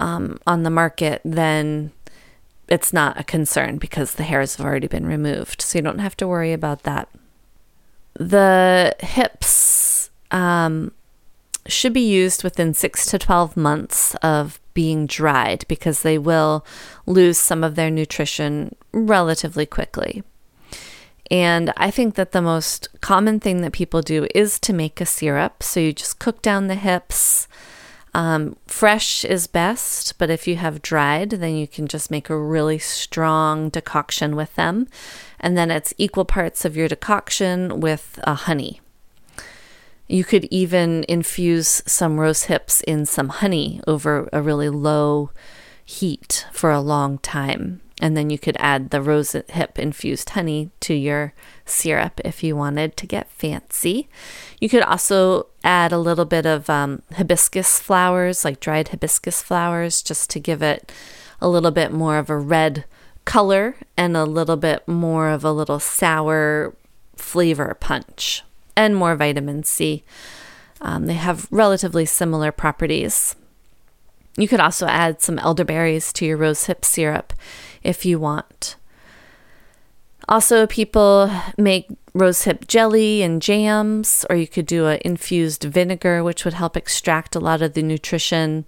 [0.00, 1.92] um, on the market, then
[2.68, 5.60] it's not a concern because the hairs have already been removed.
[5.60, 7.08] So you don't have to worry about that.
[8.14, 10.92] The hips um,
[11.66, 16.64] should be used within six to 12 months of being dried because they will
[17.06, 20.22] lose some of their nutrition relatively quickly.
[21.30, 25.06] And I think that the most common thing that people do is to make a
[25.06, 25.62] syrup.
[25.62, 27.46] So you just cook down the hips.
[28.12, 32.36] Um, fresh is best, but if you have dried, then you can just make a
[32.36, 34.88] really strong decoction with them.
[35.38, 38.80] And then it's equal parts of your decoction with uh, honey.
[40.08, 45.30] You could even infuse some rose hips in some honey over a really low
[45.84, 47.80] heat for a long time.
[48.00, 51.34] And then you could add the rose hip infused honey to your
[51.66, 54.08] syrup if you wanted to get fancy.
[54.58, 60.02] You could also add a little bit of um, hibiscus flowers, like dried hibiscus flowers,
[60.02, 60.90] just to give it
[61.42, 62.86] a little bit more of a red
[63.26, 66.74] color and a little bit more of a little sour
[67.16, 68.42] flavor punch
[68.74, 70.02] and more vitamin C.
[70.80, 73.36] Um, they have relatively similar properties.
[74.36, 77.34] You could also add some elderberries to your rosehip syrup
[77.82, 78.76] if you want.
[80.28, 86.44] Also, people make rosehip jelly and jams, or you could do an infused vinegar, which
[86.44, 88.64] would help extract a lot of the nutrition,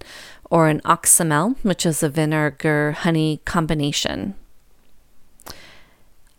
[0.49, 4.35] or an oxymel, which is a vinegar honey combination.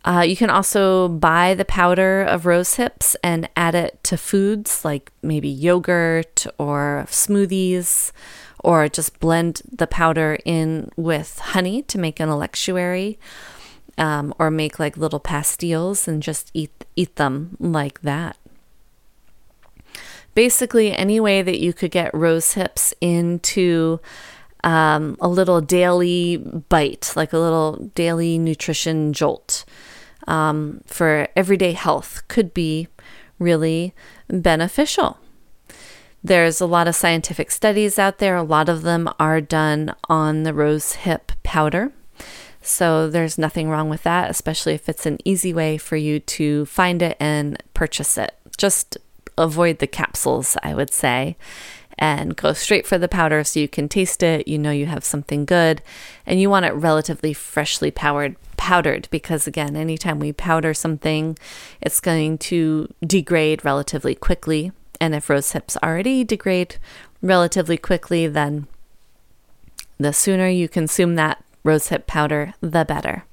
[0.05, 4.85] Uh, you can also buy the powder of rose hips and add it to foods
[4.85, 8.13] like maybe yogurt or smoothies,
[8.65, 13.19] or just blend the powder in with honey to make an electuary,
[13.99, 18.37] um, or make like little pastilles and just eat eat them like that.
[20.35, 24.01] Basically, any way that you could get rose hips into
[24.65, 29.65] um, a little daily bite, like a little daily nutrition jolt
[30.27, 32.89] um, for everyday health could be
[33.39, 33.95] really
[34.29, 35.19] beneficial.
[36.27, 38.35] There's a lot of scientific studies out there.
[38.35, 41.93] A lot of them are done on the rose hip powder.
[42.63, 46.65] So there's nothing wrong with that, especially if it's an easy way for you to
[46.65, 48.35] find it and purchase it.
[48.57, 48.97] Just
[49.37, 51.37] avoid the capsules, I would say,
[51.99, 54.49] and go straight for the powder so you can taste it.
[54.49, 55.83] You know you have something good,
[56.25, 61.37] and you want it relatively freshly powered powdered because again, anytime we powder something,
[61.83, 64.73] it's going to degrade relatively quickly.
[65.01, 66.77] And if rose hips already degrade
[67.23, 68.67] relatively quickly, then
[69.99, 73.25] the sooner you consume that rosehip powder, the better.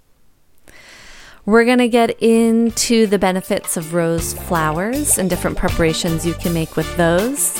[1.45, 6.53] We're going to get into the benefits of rose flowers and different preparations you can
[6.53, 7.59] make with those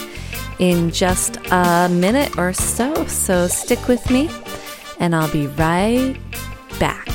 [0.60, 3.06] in just a minute or so.
[3.08, 4.30] So stick with me,
[5.00, 6.16] and I'll be right
[6.80, 7.08] back.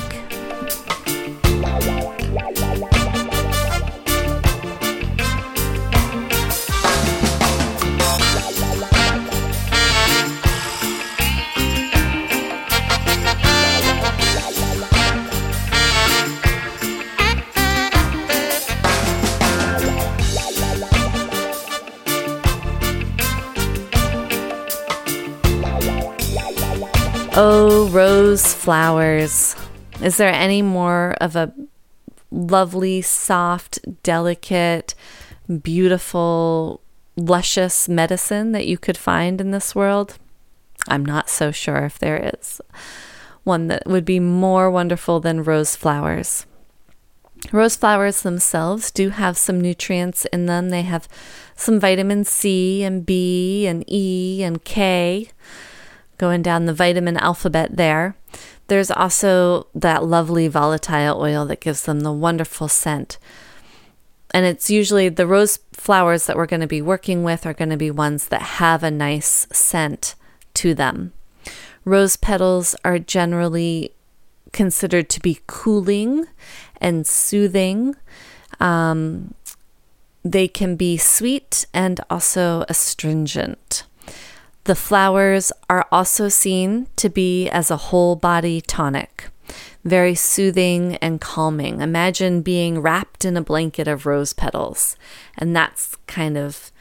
[27.39, 29.55] Oh, rose flowers.
[30.01, 31.53] Is there any more of a
[32.31, 34.95] lovely, soft, delicate,
[35.61, 36.81] beautiful
[37.15, 40.17] luscious medicine that you could find in this world.
[40.87, 42.61] I'm not so sure if there is
[43.43, 46.45] one that would be more wonderful than rose flowers.
[47.51, 50.69] Rose flowers themselves do have some nutrients in them.
[50.69, 51.07] They have
[51.55, 55.29] some vitamin C and B and E and K
[56.17, 58.15] going down the vitamin alphabet there.
[58.67, 63.17] There's also that lovely volatile oil that gives them the wonderful scent.
[64.31, 67.69] And it's usually the rose flowers that we're going to be working with are going
[67.69, 70.15] to be ones that have a nice scent
[70.55, 71.13] to them.
[71.85, 73.93] Rose petals are generally
[74.51, 76.25] considered to be cooling
[76.81, 77.95] and soothing.
[78.59, 79.33] Um,
[80.23, 83.86] they can be sweet and also astringent.
[84.67, 89.29] The flowers are also seen to be as a whole body tonic,
[89.85, 91.79] very soothing and calming.
[91.79, 94.97] Imagine being wrapped in a blanket of rose petals,
[95.37, 96.73] and that's kind of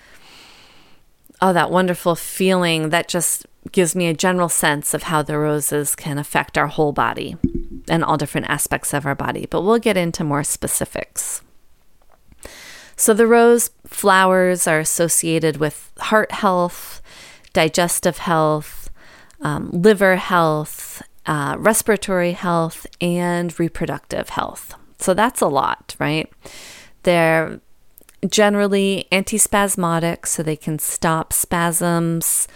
[1.41, 5.95] oh, that wonderful feeling that just gives me a general sense of how the roses
[5.95, 7.37] can affect our whole body
[7.89, 9.47] and all different aspects of our body.
[9.49, 11.41] But we'll get into more specifics.
[12.97, 17.01] So, the rose flowers are associated with heart health,
[17.57, 18.91] digestive health,
[19.41, 24.75] um, liver health, uh, respiratory health, and reproductive health.
[24.99, 26.31] So, that's a lot, right?
[27.05, 27.61] They're
[28.29, 32.47] generally antispasmodic, so they can stop spasms.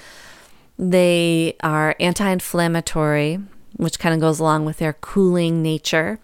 [0.78, 3.38] They are anti inflammatory,
[3.76, 6.20] which kind of goes along with their cooling nature.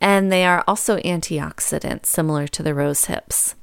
[0.00, 3.56] And they are also antioxidants, similar to the rose hips.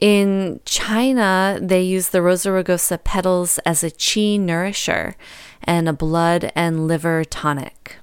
[0.00, 5.14] In China, they use the Rosa rugosa petals as a qi nourisher
[5.62, 7.96] and a blood and liver tonic.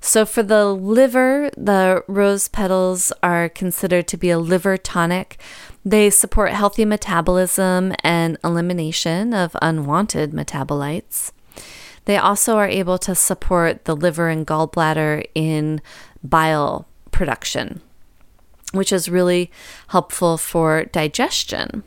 [0.00, 5.40] So, for the liver, the rose petals are considered to be a liver tonic.
[5.84, 11.32] They support healthy metabolism and elimination of unwanted metabolites.
[12.04, 15.80] They also are able to support the liver and gallbladder in
[16.22, 17.80] bile production,
[18.76, 19.50] which is really
[19.88, 21.82] helpful for digestion.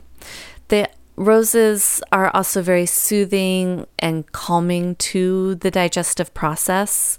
[0.68, 7.18] The roses are also very soothing and calming to the digestive process.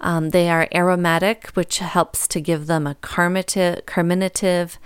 [0.00, 4.78] Um, they are aromatic, which helps to give them a carminative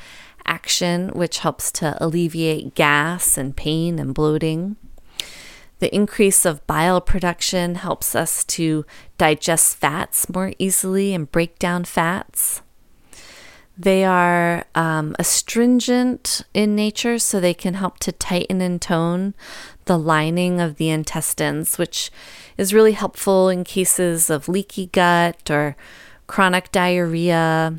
[0.46, 4.76] action, which helps to alleviate gas and pain and bloating.
[5.80, 8.84] The increase of bile production helps us to
[9.16, 12.62] digest fats more easily and break down fats.
[13.80, 19.34] They are um, astringent in nature, so they can help to tighten and tone
[19.84, 22.10] the lining of the intestines, which
[22.56, 25.76] is really helpful in cases of leaky gut or
[26.26, 27.78] chronic diarrhea,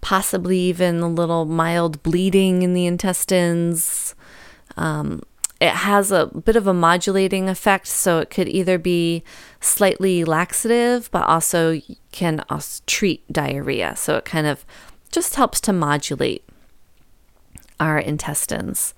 [0.00, 4.16] possibly even a little mild bleeding in the intestines.
[4.76, 5.22] Um,
[5.60, 9.22] it has a bit of a modulating effect, so it could either be
[9.60, 11.80] slightly laxative, but also
[12.12, 13.94] can also treat diarrhea.
[13.94, 14.64] So it kind of
[15.10, 16.44] just helps to modulate
[17.78, 18.94] our intestines.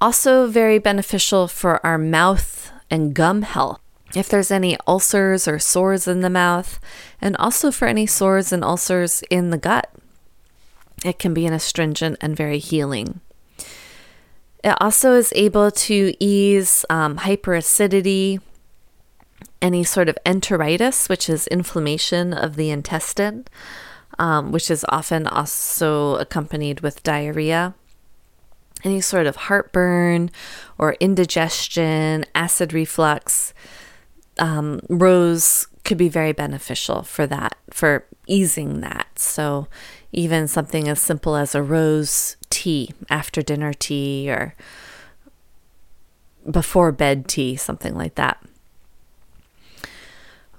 [0.00, 3.80] Also, very beneficial for our mouth and gum health
[4.14, 6.80] if there's any ulcers or sores in the mouth,
[7.20, 9.90] and also for any sores and ulcers in the gut.
[11.04, 13.20] It can be an astringent and very healing.
[14.62, 18.40] It also is able to ease um, hyperacidity,
[19.62, 23.46] any sort of enteritis, which is inflammation of the intestine,
[24.20, 27.74] um, which is often also accompanied with diarrhea
[28.84, 30.30] any sort of heartburn
[30.78, 33.52] or indigestion, acid reflux
[34.38, 39.18] um, rose could be very beneficial for that, for easing that.
[39.18, 39.68] So,
[40.12, 44.54] even something as simple as a rose tea, after dinner tea, or
[46.50, 48.42] before bed tea, something like that.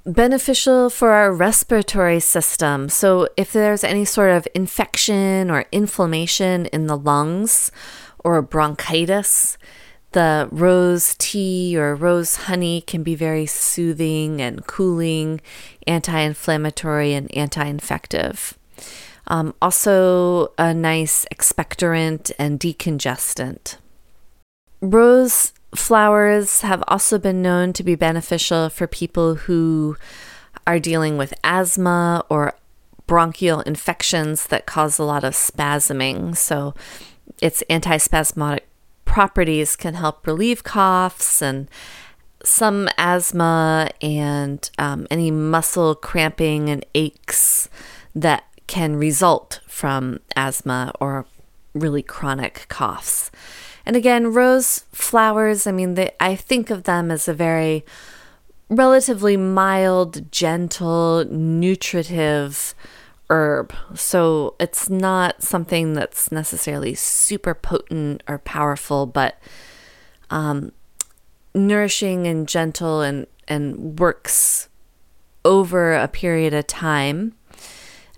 [0.03, 2.89] Beneficial for our respiratory system.
[2.89, 7.71] So, if there's any sort of infection or inflammation in the lungs
[8.23, 9.59] or bronchitis,
[10.13, 15.39] the rose tea or rose honey can be very soothing and cooling,
[15.85, 18.57] anti inflammatory, and anti infective.
[19.27, 23.77] Um, also, a nice expectorant and decongestant.
[24.81, 29.97] Rose flowers have also been known to be beneficial for people who
[30.67, 32.53] are dealing with asthma or
[33.07, 36.35] bronchial infections that cause a lot of spasming.
[36.35, 36.73] So,
[37.41, 38.61] it's antispasmodic
[39.05, 41.69] properties can help relieve coughs and
[42.43, 47.69] some asthma and um, any muscle cramping and aches
[48.15, 51.25] that can result from asthma or
[51.73, 53.31] really chronic coughs.
[53.85, 57.85] And again, rose flowers, I mean, they, I think of them as a very
[58.69, 62.73] relatively mild, gentle, nutritive
[63.29, 63.73] herb.
[63.95, 69.39] So it's not something that's necessarily super potent or powerful, but
[70.29, 70.71] um,
[71.55, 74.69] nourishing and gentle and, and works
[75.43, 77.33] over a period of time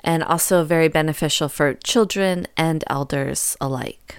[0.03, 4.17] and also very beneficial for children and elders alike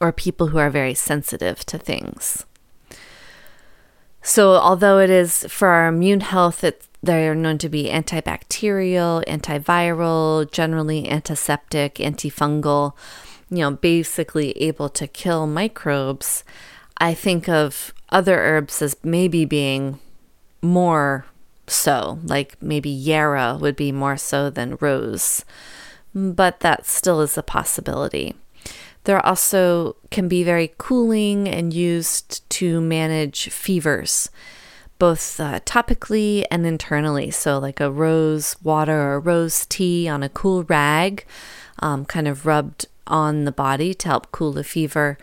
[0.00, 2.44] or people who are very sensitive to things.
[4.22, 9.24] So, although it is for our immune health, it, they are known to be antibacterial,
[9.26, 12.94] antiviral, generally antiseptic, antifungal,
[13.48, 16.44] you know, basically able to kill microbes.
[16.98, 19.98] I think of other herbs as maybe being
[20.60, 21.24] more
[21.66, 25.44] so, like maybe yarrow would be more so than rose,
[26.14, 28.34] but that still is a possibility.
[29.04, 34.30] There also can be very cooling and used to manage fevers,
[34.98, 37.30] both uh, topically and internally.
[37.30, 41.24] So, like a rose water or rose tea on a cool rag,
[41.80, 45.16] um, kind of rubbed on the body to help cool the fever,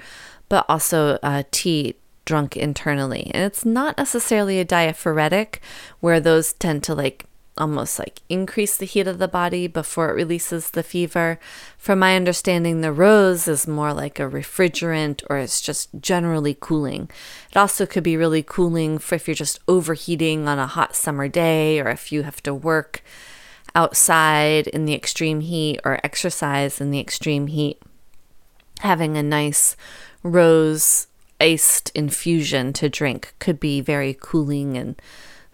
[0.50, 1.96] but also uh, tea
[2.26, 3.32] drunk internally.
[3.34, 5.62] And it's not necessarily a diaphoretic,
[6.00, 7.26] where those tend to like
[7.58, 11.40] almost like increase the heat of the body before it releases the fever.
[11.78, 17.10] From my understanding, the rose is more like a refrigerant or it's just generally cooling.
[17.52, 21.28] It also could be really cooling for if you're just overheating on a hot summer
[21.28, 23.04] day or if you have to work
[23.74, 27.82] outside in the extreme heat or exercise in the extreme heat.
[28.80, 29.76] Having a nice
[30.24, 31.08] rose
[31.40, 35.02] iced infusion to drink could be very cooling and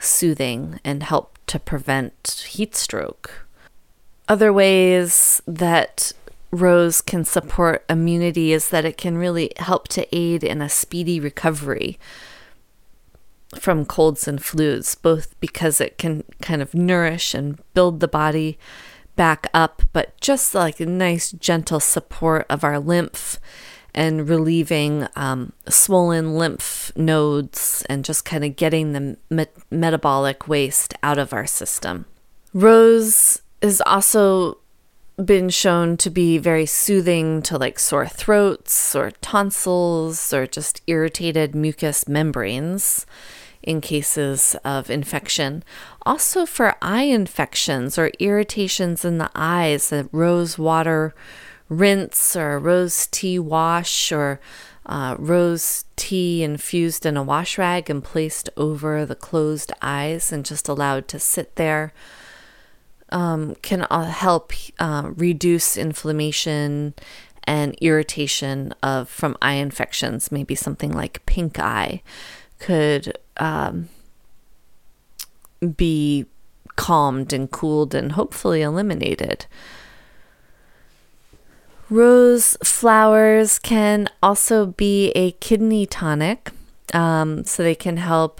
[0.01, 3.45] soothing and help to prevent heat stroke.
[4.27, 6.13] Other ways that
[6.51, 11.19] rose can support immunity is that it can really help to aid in a speedy
[11.19, 11.97] recovery
[13.59, 18.57] from colds and flus, both because it can kind of nourish and build the body
[19.15, 23.39] back up, but just like a nice, gentle support of our lymph
[23.93, 30.93] and relieving um, swollen lymph nodes and just kind of getting the me- metabolic waste
[31.03, 32.05] out of our system.
[32.53, 34.57] Rose has also
[35.23, 41.53] been shown to be very soothing to like sore throats or tonsils or just irritated
[41.53, 43.05] mucous membranes
[43.61, 45.63] in cases of infection.
[46.03, 51.13] Also for eye infections or irritations in the eyes, rose water
[51.71, 54.41] rinse or rose tea wash or
[54.85, 60.43] uh, rose tea infused in a wash rag and placed over the closed eyes and
[60.43, 61.93] just allowed to sit there
[63.09, 66.93] um, can uh, help uh, reduce inflammation
[67.45, 70.29] and irritation of from eye infections.
[70.29, 72.01] Maybe something like pink eye
[72.59, 73.87] could um,
[75.77, 76.25] be
[76.75, 79.45] calmed and cooled and hopefully eliminated.
[81.91, 86.51] Rose flowers can also be a kidney tonic,
[86.93, 88.39] um, so they can help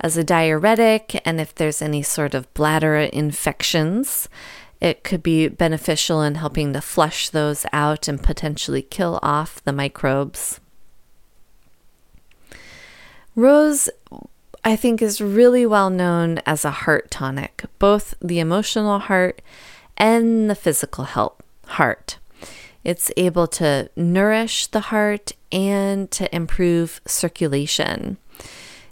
[0.00, 4.30] as a diuretic, and if there's any sort of bladder infections,
[4.80, 9.74] it could be beneficial in helping to flush those out and potentially kill off the
[9.74, 10.58] microbes.
[13.34, 13.90] Rose,
[14.64, 19.42] I think, is really well known as a heart tonic, both the emotional heart
[19.98, 22.16] and the physical health heart.
[22.86, 28.16] It's able to nourish the heart and to improve circulation.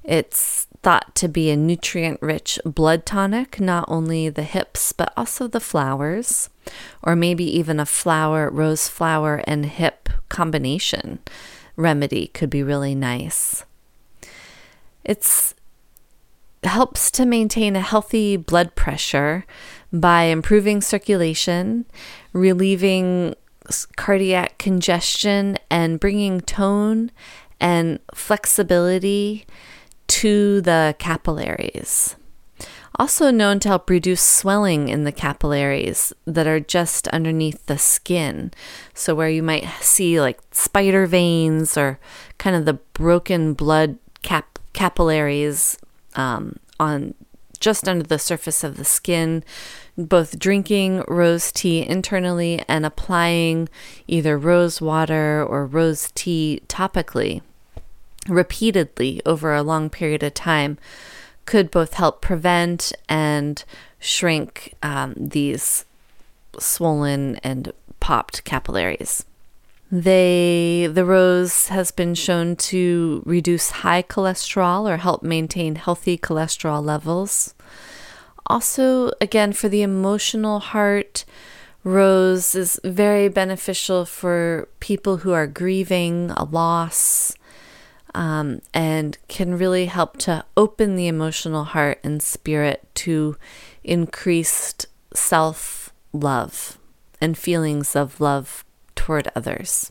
[0.02, 5.46] It's thought to be a nutrient rich blood tonic, not only the hips, but also
[5.46, 6.50] the flowers,
[7.04, 11.20] or maybe even a flower, rose flower, and hip combination
[11.76, 13.64] remedy could be really nice.
[15.04, 15.54] It's
[16.64, 19.44] helps to maintain a healthy blood pressure
[19.92, 21.84] by improving circulation,
[22.32, 23.36] relieving
[23.96, 27.10] cardiac congestion and bringing tone
[27.60, 29.46] and flexibility
[30.06, 32.16] to the capillaries.
[32.96, 38.52] Also known to help reduce swelling in the capillaries that are just underneath the skin.
[38.94, 41.98] So, where you might see like spider veins or
[42.38, 45.76] kind of the broken blood cap- capillaries
[46.14, 47.14] um, on
[47.64, 49.42] just under the surface of the skin
[49.96, 53.70] both drinking rose tea internally and applying
[54.06, 57.40] either rose water or rose tea topically
[58.28, 60.76] repeatedly over a long period of time
[61.46, 63.64] could both help prevent and
[63.98, 65.86] shrink um, these
[66.58, 69.24] swollen and popped capillaries.
[69.90, 76.84] They the rose has been shown to reduce high cholesterol or help maintain healthy cholesterol
[76.84, 77.53] levels.
[78.46, 81.24] Also, again for the emotional heart,
[81.82, 87.34] rose is very beneficial for people who are grieving a loss.
[88.16, 93.36] Um, and can really help to open the emotional heart and spirit to
[93.82, 96.78] increased self love
[97.20, 98.64] and feelings of love
[98.94, 99.90] toward others.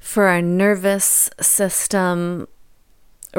[0.00, 2.48] For our nervous system,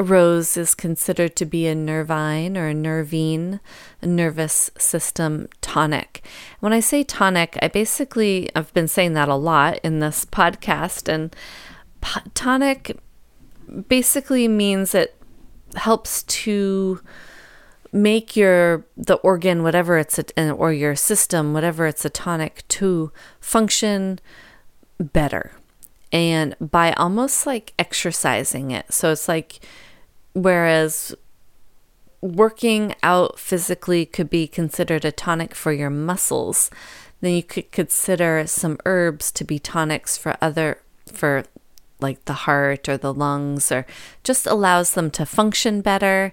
[0.02, 3.60] rose is considered to be a nervine or a nervine,
[4.00, 6.24] a nervous system tonic.
[6.60, 11.08] When I say tonic, I basically, I've been saying that a lot in this podcast,
[11.08, 11.34] and
[12.34, 12.98] tonic
[13.88, 15.14] basically means it
[15.74, 17.00] helps to
[17.92, 23.10] make your the organ whatever it's a, or your system whatever it's a tonic to
[23.40, 24.18] function
[25.00, 25.52] better
[26.12, 29.60] and by almost like exercising it so it's like
[30.32, 31.14] whereas
[32.20, 36.70] working out physically could be considered a tonic for your muscles
[37.20, 40.78] then you could consider some herbs to be tonics for other
[41.12, 41.44] for
[42.00, 43.86] like the heart or the lungs or
[44.22, 46.32] just allows them to function better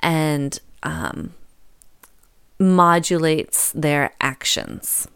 [0.00, 1.34] and um,
[2.58, 5.08] modulates their actions.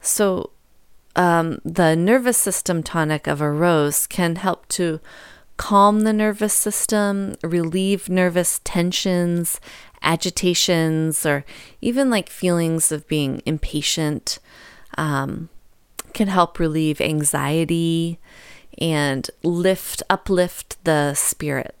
[0.00, 0.50] So,
[1.14, 4.98] um, the nervous system tonic of a rose can help to
[5.62, 9.60] calm the nervous system, relieve nervous tensions,
[10.02, 11.44] agitations, or
[11.80, 14.40] even like feelings of being impatient.
[14.98, 15.50] Um,
[16.14, 18.18] can help relieve anxiety
[18.76, 21.76] and lift, uplift the spirit.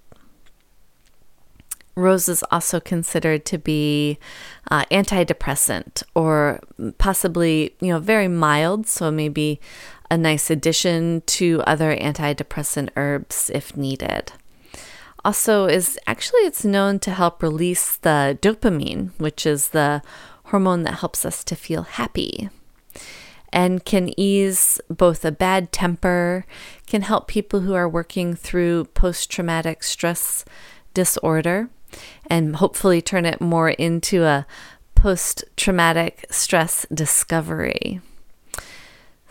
[1.96, 4.16] Rose is also considered to be
[4.70, 6.60] uh, antidepressant or
[6.98, 8.86] possibly, you know, very mild.
[8.86, 9.60] So maybe
[10.12, 14.30] a nice addition to other antidepressant herbs if needed.
[15.24, 20.02] Also, is actually it's known to help release the dopamine, which is the
[20.44, 22.50] hormone that helps us to feel happy
[23.54, 26.44] and can ease both a bad temper,
[26.86, 30.44] can help people who are working through post traumatic stress
[30.92, 31.70] disorder,
[32.26, 34.46] and hopefully turn it more into a
[34.94, 38.00] post traumatic stress discovery.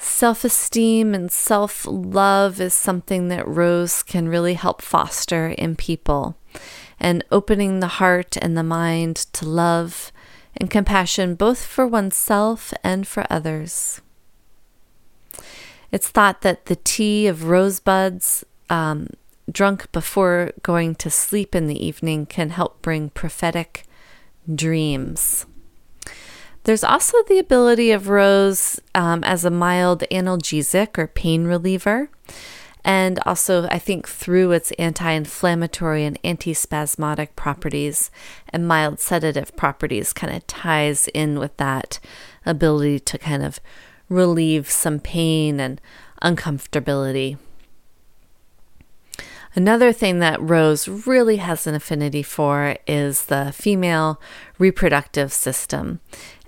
[0.04, 6.36] Self esteem and self love is something that Rose can really help foster in people,
[6.99, 10.12] and opening the heart and the mind to love
[10.58, 14.02] and compassion both for oneself and for others.
[15.91, 19.08] It's thought that the tea of rosebuds, um,
[19.52, 23.84] drunk before going to sleep in the evening, can help bring prophetic
[24.54, 25.45] dreams.
[26.64, 32.09] There's also the ability of rose um, as a mild analgesic or pain reliever.
[32.84, 38.09] And also, I think through its anti inflammatory and antispasmodic properties
[38.49, 41.99] and mild sedative properties, kind of ties in with that
[42.45, 43.59] ability to kind of
[44.09, 45.80] relieve some pain and
[46.24, 47.38] uncomfortability.
[49.53, 54.20] Another thing that Rose really has an affinity for is the female
[54.57, 55.99] reproductive system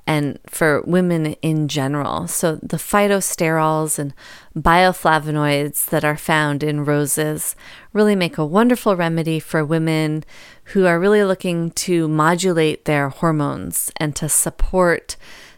[0.06, 2.28] and for women in general.
[2.28, 4.14] So, the phytosterols and
[4.56, 7.56] bioflavonoids that are found in roses
[7.94, 10.24] really make a wonderful remedy for women
[10.66, 15.16] who are really looking to modulate their hormones and to support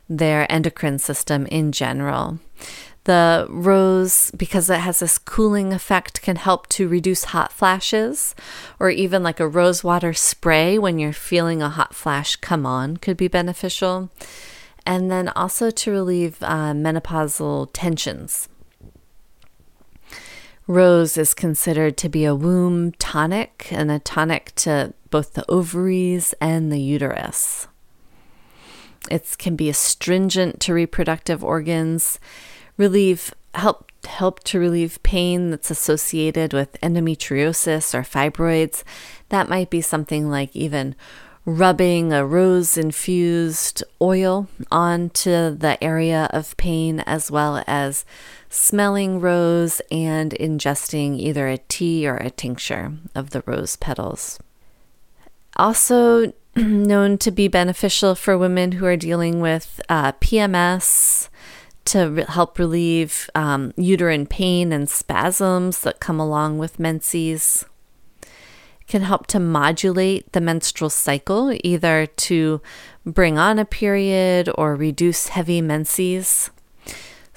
[0.07, 2.39] their endocrine system in general.
[3.05, 8.35] The rose, because it has this cooling effect, can help to reduce hot flashes,
[8.79, 12.97] or even like a rose water spray when you're feeling a hot flash come on
[12.97, 14.09] could be beneficial.
[14.87, 18.49] And then also to relieve uh, menopausal tensions.
[20.67, 26.33] Rose is considered to be a womb tonic and a tonic to both the ovaries
[26.41, 27.67] and the uterus.
[29.11, 32.19] It can be astringent to reproductive organs,
[32.77, 38.83] relieve help help to relieve pain that's associated with endometriosis or fibroids.
[39.29, 40.95] That might be something like even
[41.45, 48.03] rubbing a rose infused oil onto the area of pain, as well as
[48.49, 54.39] smelling rose and ingesting either a tea or a tincture of the rose petals.
[55.55, 61.29] Also, known to be beneficial for women who are dealing with uh, PMS
[61.85, 67.65] to re- help relieve um, uterine pain and spasms that come along with menses.
[68.87, 72.61] Can help to modulate the menstrual cycle, either to
[73.03, 76.51] bring on a period or reduce heavy menses.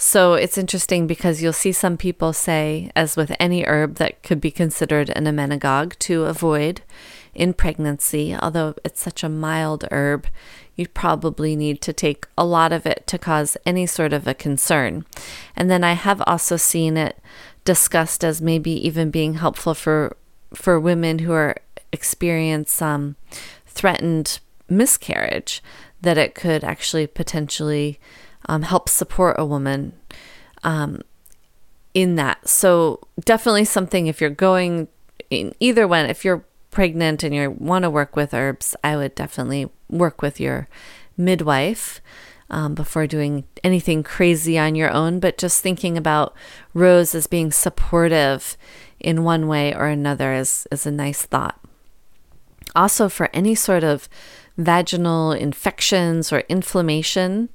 [0.01, 4.41] So it's interesting because you'll see some people say, as with any herb that could
[4.41, 6.83] be considered an emmenagogue, to avoid
[7.35, 8.33] in pregnancy.
[8.41, 10.29] Although it's such a mild herb,
[10.77, 14.35] you probably need to take a lot of it to cause any sort of a
[14.35, 15.05] concern.
[15.57, 17.19] And then I have also seen it
[17.65, 20.17] discussed as maybe even being helpful for
[20.55, 21.57] for women who are
[21.93, 23.17] experience um,
[23.67, 24.39] threatened
[24.69, 25.61] miscarriage
[26.01, 27.99] that it could actually potentially
[28.49, 29.93] um, help support a woman
[30.65, 31.03] um,
[31.95, 32.49] in that.
[32.49, 34.89] So definitely something if you're going
[35.31, 39.15] in either one, if you're pregnant and you want to work with herbs, I would
[39.15, 40.69] definitely work with your
[41.17, 42.01] midwife.
[42.51, 46.35] Um, before doing anything crazy on your own, but just thinking about
[46.73, 48.57] rose as being supportive
[48.99, 51.61] in one way or another is, is a nice thought.
[52.75, 54.09] Also, for any sort of
[54.59, 57.49] vaginal infections or inflammation,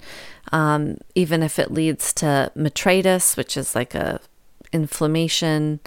[0.52, 4.20] um, even if it leads to metritis, which is like a
[4.72, 5.80] inflammation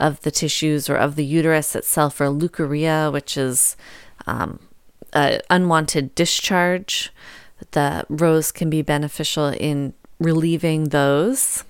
[0.00, 3.76] of the tissues or of the uterus itself, or leukorrhea, which is
[4.26, 4.58] um,
[5.12, 7.12] unwanted discharge.
[7.72, 11.64] The rose can be beneficial in relieving those.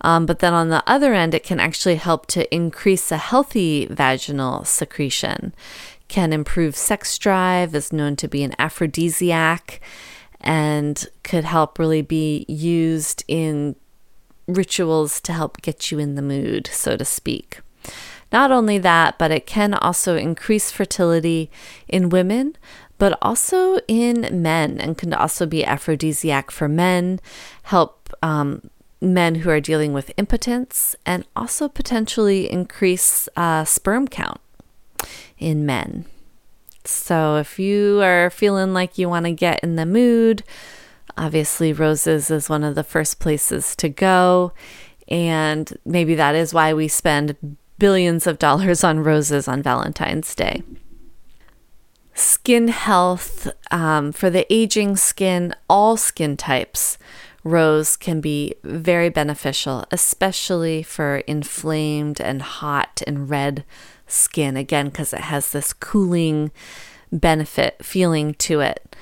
[0.00, 3.86] Um, but then on the other end, it can actually help to increase a healthy
[3.86, 5.54] vaginal secretion
[6.14, 9.80] can improve sex drive, is known to be an aphrodisiac,
[10.40, 13.74] and could help really be used in
[14.46, 17.58] rituals to help get you in the mood, so to speak.
[18.30, 21.50] Not only that, but it can also increase fertility
[21.88, 22.56] in women,
[22.96, 27.18] but also in men, and can also be aphrodisiac for men,
[27.64, 34.40] help um, men who are dealing with impotence, and also potentially increase uh, sperm count
[35.38, 36.04] in men.
[36.84, 40.42] So if you are feeling like you want to get in the mood,
[41.16, 44.52] obviously roses is one of the first places to go.
[45.08, 50.62] And maybe that is why we spend billions of dollars on roses on Valentine's Day.
[52.14, 56.96] Skin health um, for the aging skin, all skin types,
[57.42, 63.64] rose can be very beneficial, especially for inflamed and hot and red
[64.06, 66.50] skin again because it has this cooling
[67.12, 68.96] benefit feeling to it.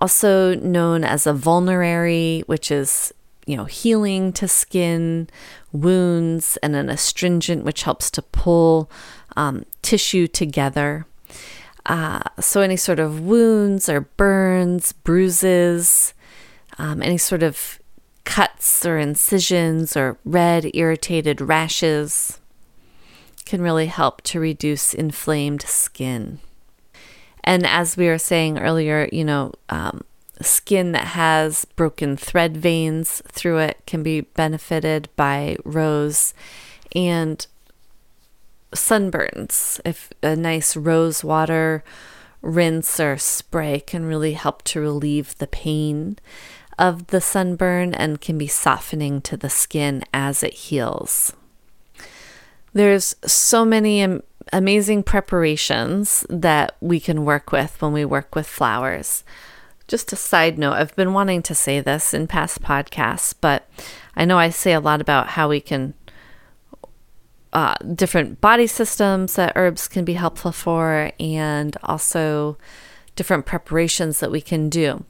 [0.00, 3.12] Also known as a vulnerary, which is
[3.46, 5.28] you know healing to skin
[5.72, 8.90] wounds, and an astringent, which helps to pull
[9.36, 11.06] um, tissue together.
[11.86, 16.12] Uh, so any sort of wounds or burns, bruises,
[16.78, 17.80] um, any sort of
[18.24, 22.37] cuts or incisions or red irritated rashes
[23.48, 26.38] can really help to reduce inflamed skin.
[27.42, 30.02] And as we were saying earlier, you know, um,
[30.42, 36.34] skin that has broken thread veins through it can be benefited by rose
[36.94, 37.46] and
[38.74, 39.80] sunburns.
[39.84, 41.82] If a nice rose water
[42.42, 46.18] rinse or spray can really help to relieve the pain
[46.78, 51.32] of the sunburn and can be softening to the skin as it heals.
[52.78, 54.22] There's so many am-
[54.52, 59.24] amazing preparations that we can work with when we work with flowers.
[59.88, 63.68] Just a side note, I've been wanting to say this in past podcasts, but
[64.14, 65.94] I know I say a lot about how we can
[67.52, 72.58] uh, different body systems that herbs can be helpful for, and also
[73.16, 75.04] different preparations that we can do.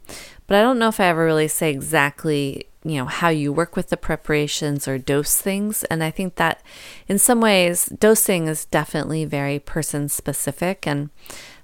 [0.46, 3.76] But I don't know if I ever really say exactly you know how you work
[3.76, 5.84] with the preparations or dose things.
[5.84, 6.62] And i think that
[7.06, 10.86] in some ways dosing is definitely very person specific.
[10.86, 11.10] And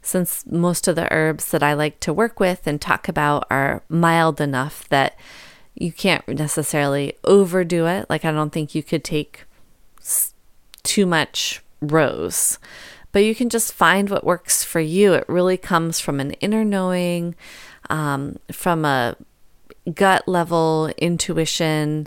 [0.02, 3.82] since most of the herbs that i like to work with and talk about are
[3.88, 5.16] mild enough that
[5.74, 9.44] you can't necessarily overdo it like i don't think you could take
[10.84, 12.58] too much rose.
[13.10, 15.14] But you can just find what works for you.
[15.14, 17.34] It really comes from an inner knowing
[17.90, 19.16] um, from a
[19.92, 22.06] gut level intuition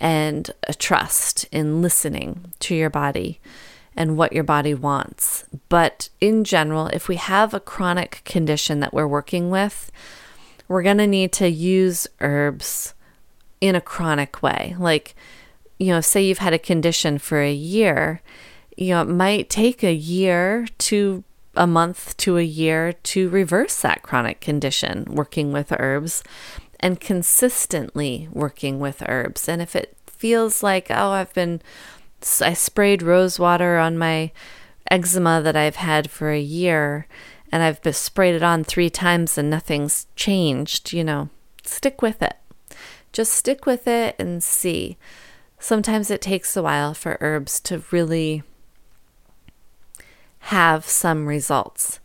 [0.00, 3.40] and a trust in listening to your body
[3.96, 5.44] and what your body wants.
[5.68, 9.90] But in general, if we have a chronic condition that we're working with,
[10.68, 12.94] we're going to need to use herbs
[13.60, 14.76] in a chronic way.
[14.78, 15.14] Like,
[15.78, 18.20] you know, say you've had a condition for a year,
[18.76, 21.24] you know, it might take a year to
[21.54, 26.22] a month to a year to reverse that chronic condition working with herbs
[26.80, 29.48] and consistently working with herbs.
[29.48, 31.60] And if it feels like, oh, I've been,
[32.40, 34.32] I sprayed rose water on my
[34.90, 37.06] eczema that I've had for a year
[37.52, 41.28] and I've sprayed it on three times and nothing's changed, you know,
[41.64, 42.36] stick with it.
[43.12, 44.96] Just stick with it and see.
[45.58, 48.42] Sometimes it takes a while for herbs to really
[50.40, 51.98] have some results.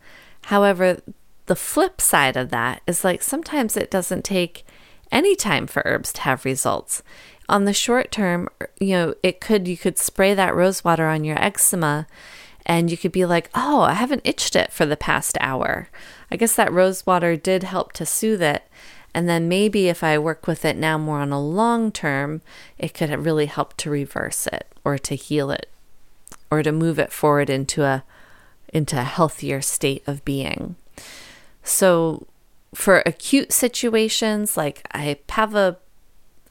[0.46, 1.00] However,
[1.46, 4.64] the flip side of that is like sometimes it doesn't take
[5.10, 7.02] any time for herbs to have results.
[7.48, 8.48] On the short term,
[8.80, 12.06] you know, it could you could spray that rose water on your eczema
[12.64, 15.88] and you could be like, "Oh, I haven't itched it for the past hour."
[16.30, 18.62] I guess that rose water did help to soothe it.
[19.14, 22.40] And then maybe if I work with it now more on a long term,
[22.78, 25.68] it could really help to reverse it or to heal it
[26.50, 28.04] or to move it forward into a
[28.72, 30.76] into a healthier state of being.
[31.62, 32.26] So
[32.74, 35.76] for acute situations like I have a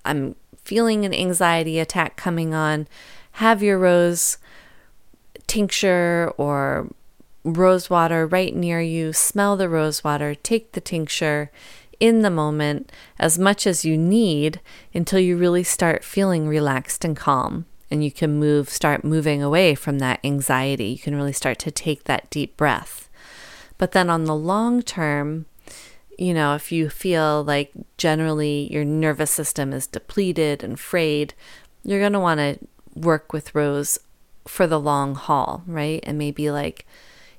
[0.05, 2.87] I'm feeling an anxiety attack coming on,
[3.33, 4.37] have your rose
[5.47, 6.89] tincture or
[7.43, 11.51] rose water right near you, smell the rose water, take the tincture
[11.99, 14.59] in the moment as much as you need
[14.93, 19.75] until you really start feeling relaxed and calm and you can move start moving away
[19.75, 20.85] from that anxiety.
[20.85, 23.09] You can really start to take that deep breath.
[23.81, 25.47] But then on the long term,
[26.15, 31.33] you know, if you feel like generally your nervous system is depleted and frayed,
[31.83, 32.59] you're going to want to
[32.93, 33.97] work with Rose
[34.47, 35.99] for the long haul, right?
[36.03, 36.85] And maybe like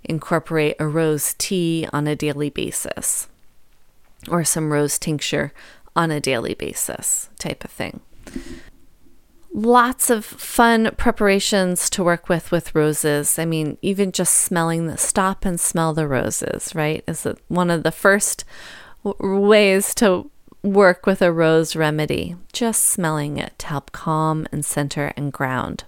[0.02, 3.28] incorporate a rose tea on a daily basis
[4.28, 5.52] or some rose tincture
[5.94, 8.00] on a daily basis type of thing
[9.54, 13.38] lots of fun preparations to work with with roses.
[13.38, 17.04] I mean, even just smelling the stop and smell the roses, right?
[17.06, 18.44] Is one of the first
[19.04, 20.30] w- ways to
[20.62, 25.84] work with a rose remedy, just smelling it to help calm and center and ground.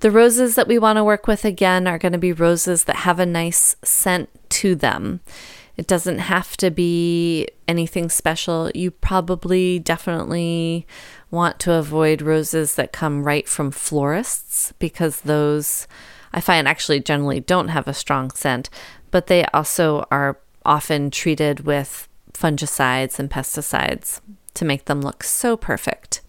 [0.00, 2.96] The roses that we want to work with again are going to be roses that
[2.96, 5.20] have a nice scent to them.
[5.76, 8.70] It doesn't have to be anything special.
[8.74, 10.86] You probably definitely
[11.30, 15.86] want to avoid roses that come right from florists because those
[16.32, 18.68] I find actually generally don't have a strong scent,
[19.10, 24.20] but they also are often treated with fungicides and pesticides
[24.54, 26.20] to make them look so perfect.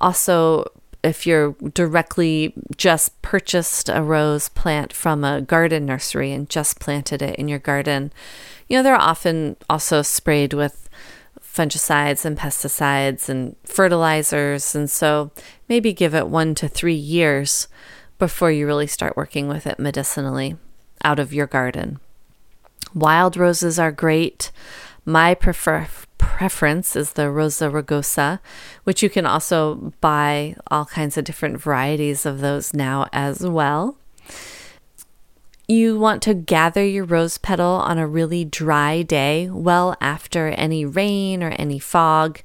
[0.00, 0.64] Also,
[1.02, 7.20] if you're directly just purchased a rose plant from a garden nursery and just planted
[7.22, 8.12] it in your garden,
[8.68, 10.88] you know, they're often also sprayed with
[11.40, 14.74] fungicides and pesticides and fertilizers.
[14.74, 15.32] And so
[15.68, 17.68] maybe give it one to three years
[18.18, 20.56] before you really start working with it medicinally
[21.04, 21.98] out of your garden.
[22.94, 24.52] Wild roses are great.
[25.04, 25.88] My prefer-
[26.22, 28.38] preference is the Rosa rugosa,
[28.84, 33.96] which you can also buy all kinds of different varieties of those now as well.
[35.68, 40.84] You want to gather your rose petal on a really dry day, well after any
[40.84, 42.40] rain or any fog.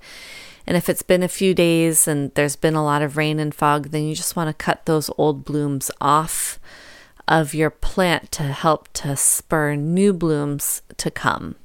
[0.66, 3.54] And if it's been a few days and there's been a lot of rain and
[3.54, 6.60] fog, then you just want to cut those old blooms off
[7.28, 11.56] of your plant to help to spur new blooms to come.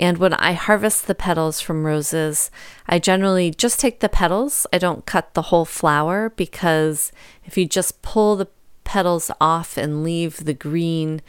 [0.00, 2.50] And when I harvest the petals from roses,
[2.88, 4.66] I generally just take the petals.
[4.72, 7.12] I don't cut the whole flower because
[7.44, 8.48] if you just pull the
[8.82, 11.20] petals off and leave the green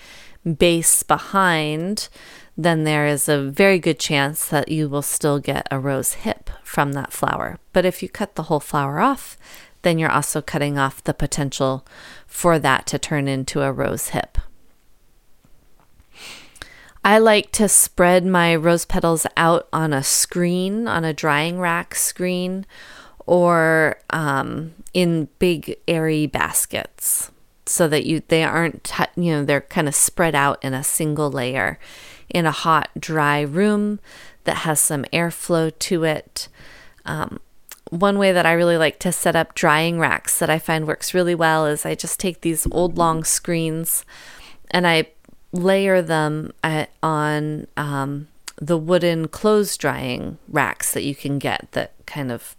[0.57, 2.07] base behind,
[2.55, 6.49] then there is a very good chance that you will still get a rose hip
[6.63, 7.59] from that flower.
[7.73, 9.37] But if you cut the whole flower off,
[9.81, 11.85] then you're also cutting off the potential
[12.25, 14.37] for that to turn into a rose hip.
[17.03, 21.95] I like to spread my rose petals out on a screen, on a drying rack
[21.95, 22.65] screen,
[23.25, 27.31] or um, in big airy baskets
[27.65, 31.31] so that you they aren't you know they're kind of spread out in a single
[31.31, 31.79] layer.
[32.29, 33.99] In a hot dry room
[34.45, 36.47] that has some airflow to it
[37.05, 37.39] um,
[37.89, 41.13] one way that I really like to set up drying racks that I find works
[41.13, 44.05] really well is I just take these old long screens
[44.71, 45.09] and I
[45.51, 48.27] layer them at, on um,
[48.57, 52.55] the wooden clothes drying racks that you can get that kind of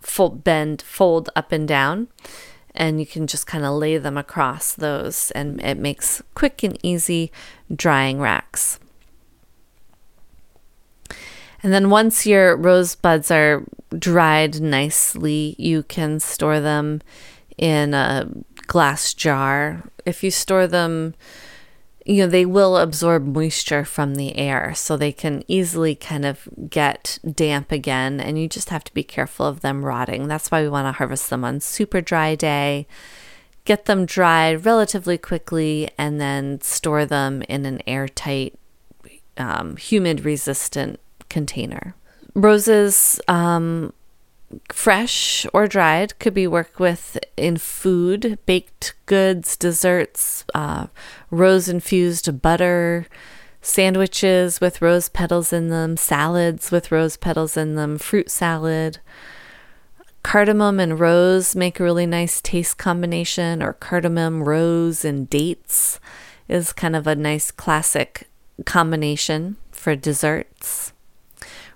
[0.00, 2.08] fold, bend, fold up and down.
[2.74, 6.78] And you can just kind of lay them across those, and it makes quick and
[6.82, 7.30] easy
[7.74, 8.78] drying racks.
[11.62, 13.64] And then once your rose buds are
[13.96, 17.02] dried nicely, you can store them
[17.58, 18.26] in a
[18.66, 19.82] glass jar.
[20.06, 21.14] If you store them
[22.04, 26.48] you know, they will absorb moisture from the air, so they can easily kind of
[26.68, 30.28] get damp again, and you just have to be careful of them rotting.
[30.28, 32.86] That's why we want to harvest them on super dry day,
[33.64, 38.58] get them dried relatively quickly, and then store them in an airtight,
[39.36, 40.98] um, humid resistant
[41.28, 41.94] container.
[42.34, 43.92] Roses, um,
[44.70, 50.86] fresh or dried, could be worked with in food, baked goods, desserts, uh,
[51.30, 53.06] rose infused butter,
[53.60, 58.98] sandwiches with rose petals in them, salads with rose petals in them, fruit salad.
[60.22, 65.98] Cardamom and rose make a really nice taste combination, or cardamom, rose, and dates
[66.48, 68.28] is kind of a nice classic
[68.64, 70.92] combination for desserts.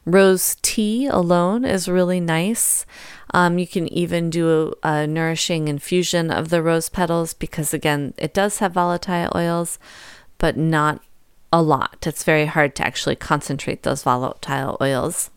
[0.07, 2.87] Rose tea alone is really nice.
[3.35, 8.15] Um, you can even do a, a nourishing infusion of the rose petals because, again,
[8.17, 9.81] it does have volatile oils,
[10.39, 11.03] but not
[11.53, 12.07] a lot.
[12.07, 15.31] It's very hard to actually concentrate those volatile oils.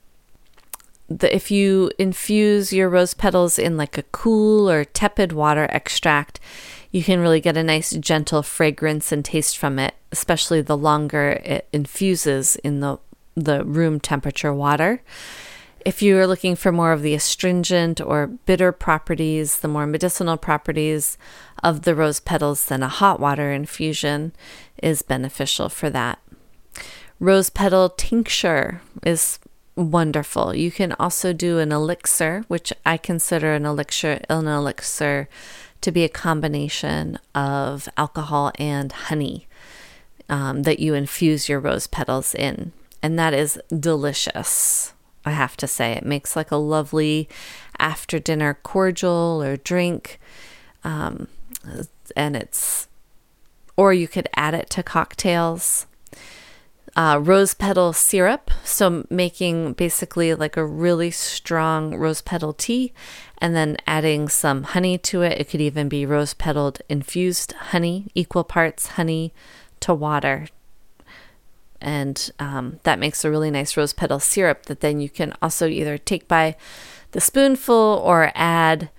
[1.08, 6.40] The, if you infuse your rose petals in like a cool or tepid water extract,
[6.92, 11.42] you can really get a nice gentle fragrance and taste from it, especially the longer
[11.44, 13.00] it infuses in the
[13.42, 15.02] the room temperature water.
[15.86, 20.36] If you are looking for more of the astringent or bitter properties, the more medicinal
[20.36, 21.18] properties
[21.64, 24.34] of the rose petals, then a hot water infusion
[24.84, 26.20] is beneficial for that.
[27.20, 29.40] Rose petal tincture is
[29.76, 30.54] wonderful.
[30.54, 35.30] You can also do an elixir, which I consider an elixir an elixir
[35.82, 39.48] to be a combination of alcohol and honey
[40.28, 44.94] um, that you infuse your rose petals in and that is delicious.
[45.26, 47.30] I have to say, it makes like a lovely
[47.78, 50.20] after dinner cordial or drink.
[50.84, 51.28] Um,
[52.16, 52.88] and it's,
[53.78, 55.86] or you could add it to cocktails.
[56.96, 58.50] Uh, rose petal syrup.
[58.64, 62.94] So, making basically like a really strong rose petal tea
[63.38, 65.40] and then adding some honey to it.
[65.40, 69.34] It could even be rose petaled infused honey, equal parts honey
[69.82, 70.48] to water
[71.82, 75.68] and um, that makes a really nice rose petal syrup that then you can also
[75.68, 76.56] either take by
[77.12, 78.90] the spoonful or add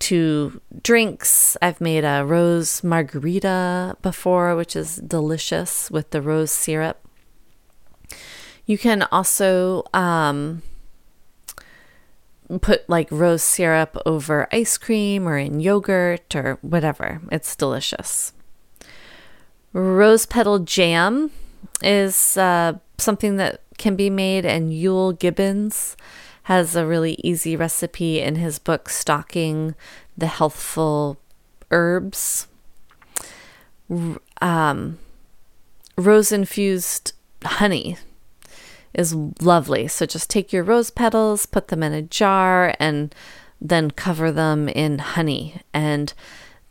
[0.00, 1.56] to drinks.
[1.62, 7.06] I've made a rose margarita before, which is delicious with the rose syrup.
[8.66, 10.62] You can also um,
[12.60, 17.20] put like rose syrup over ice cream or in yogurt or whatever.
[17.30, 18.32] It's delicious.
[19.72, 21.30] Rose petal jam
[21.84, 25.96] is uh, something that can be made, and Euell Gibbons
[26.44, 29.74] has a really easy recipe in his book, Stalking
[30.16, 31.18] the Healthful
[31.70, 32.48] Herbs.
[34.40, 34.98] Um,
[35.96, 37.12] rose infused
[37.44, 37.96] honey
[38.94, 39.88] is lovely.
[39.88, 43.14] So just take your rose petals, put them in a jar, and
[43.60, 45.62] then cover them in honey.
[45.72, 46.12] And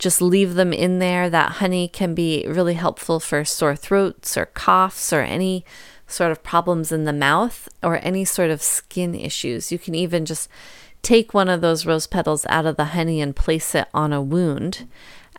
[0.02, 1.30] just leave them in there.
[1.30, 5.64] That honey can be really helpful for sore throats or coughs or any
[6.08, 9.70] sort of problems in the mouth or any sort of skin issues.
[9.70, 10.48] You can even just
[11.02, 14.20] take one of those rose petals out of the honey and place it on a
[14.20, 14.88] wound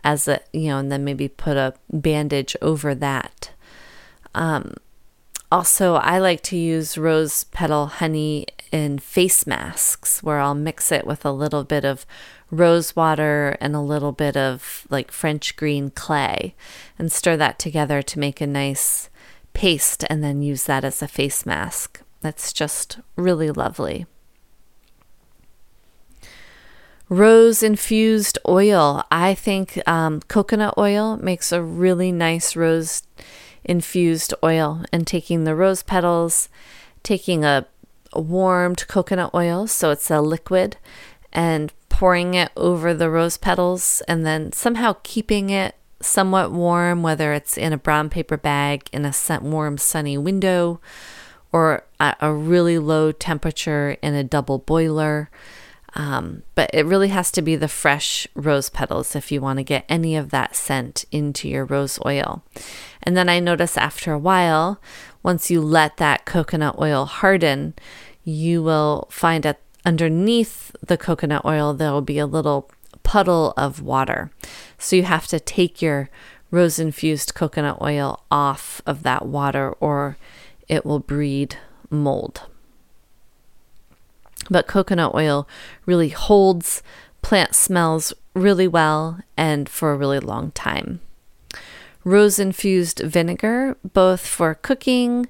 [0.02, 3.50] as a, you know, and then maybe put a bandage over that.
[4.34, 4.72] Um,
[5.52, 11.06] also, I like to use rose petal honey in face masks where I'll mix it
[11.06, 12.06] with a little bit of
[12.58, 16.54] rose water and a little bit of like French green clay
[16.98, 19.10] and stir that together to make a nice
[19.52, 22.02] paste and then use that as a face mask.
[22.20, 24.06] That's just really lovely.
[27.08, 29.04] Rose infused oil.
[29.10, 33.02] I think um, coconut oil makes a really nice rose
[33.62, 34.84] infused oil.
[34.92, 36.48] And taking the rose petals,
[37.02, 37.66] taking a
[38.14, 40.76] warmed coconut oil, so it's a liquid,
[41.32, 47.32] and pouring it over the rose petals and then somehow keeping it somewhat warm, whether
[47.32, 50.80] it's in a brown paper bag in a warm, sunny window
[51.52, 55.30] or at a really low temperature in a double boiler.
[55.94, 59.62] Um, but it really has to be the fresh rose petals if you want to
[59.62, 62.42] get any of that scent into your rose oil.
[63.04, 64.80] And then I notice after a while,
[65.22, 67.74] once you let that coconut oil harden,
[68.24, 72.70] you will find at underneath the coconut oil, there will be a little
[73.02, 74.30] puddle of water.
[74.78, 76.10] So you have to take your
[76.50, 80.16] rose infused coconut oil off of that water or
[80.68, 81.56] it will breed
[81.90, 82.42] mold.
[84.50, 85.48] But coconut oil
[85.86, 86.82] really holds
[87.22, 91.00] plant smells really well and for a really long time.
[92.04, 95.26] Rose infused vinegar, both for cooking,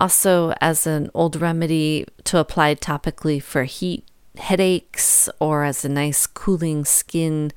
[0.00, 4.04] also as an old remedy to apply topically for heat,
[4.36, 7.52] headaches, or as a nice cooling skin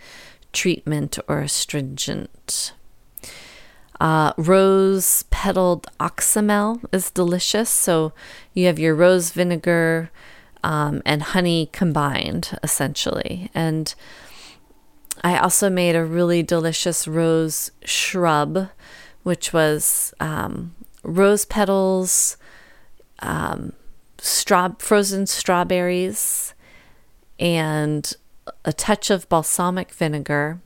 [0.54, 2.74] treatment or astringent.
[4.00, 7.70] Uh, rose petaled oxymel is delicious.
[7.70, 8.14] So
[8.54, 10.10] you have your rose vinegar
[10.64, 13.52] um, and honey combined, essentially.
[13.54, 13.94] And
[15.22, 18.70] I also made a really delicious rose shrub,
[19.24, 22.38] which was um, rose petals,
[23.20, 23.74] um,
[24.18, 26.54] straw frozen strawberries,
[27.40, 28.14] and
[28.66, 30.62] a touch of balsamic vinegar,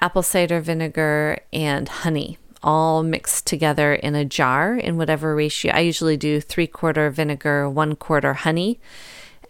[0.00, 5.72] apple cider vinegar, and honey, all mixed together in a jar in whatever ratio.
[5.72, 8.80] I usually do three quarter vinegar, one quarter honey,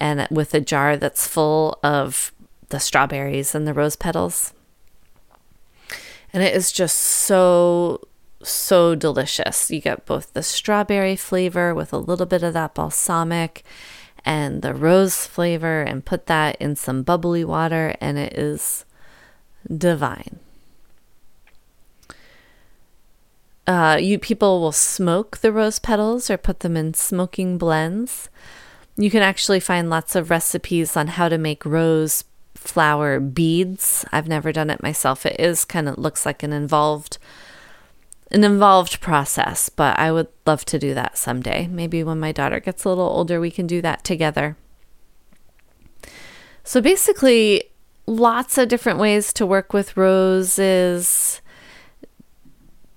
[0.00, 2.32] and with a jar that's full of
[2.68, 4.52] the strawberries and the rose petals.
[6.32, 8.06] And it is just so,
[8.42, 9.70] so delicious.
[9.70, 13.64] You get both the strawberry flavor with a little bit of that balsamic
[14.24, 18.84] and the rose flavor, and put that in some bubbly water, and it is
[19.74, 20.38] divine.
[23.66, 28.28] Uh, you people will smoke the rose petals or put them in smoking blends.
[28.96, 32.24] You can actually find lots of recipes on how to make rose
[32.58, 34.04] flower beads.
[34.12, 35.24] I've never done it myself.
[35.24, 37.18] It is kind of looks like an involved
[38.30, 41.66] an involved process, but I would love to do that someday.
[41.66, 44.56] Maybe when my daughter gets a little older, we can do that together.
[46.62, 47.64] So basically,
[48.06, 51.40] lots of different ways to work with roses.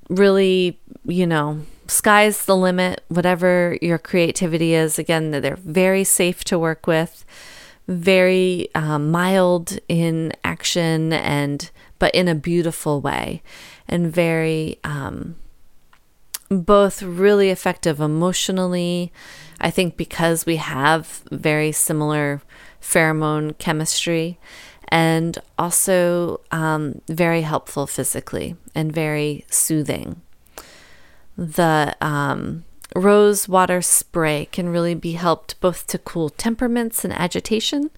[0.09, 4.99] Really, you know, sky's the limit, whatever your creativity is.
[4.99, 7.23] Again, they're very safe to work with,
[7.87, 11.69] very um, mild in action, and
[11.99, 13.41] but in a beautiful way
[13.87, 15.35] and very um,
[16.49, 19.11] both really effective emotionally.
[19.59, 22.41] I think because we have very similar
[22.81, 24.39] pheromone chemistry
[24.87, 30.21] and also um, very helpful physically and very soothing.
[31.37, 32.65] The um,
[32.95, 37.89] rose water spray can really be helped both to cool temperaments and agitation,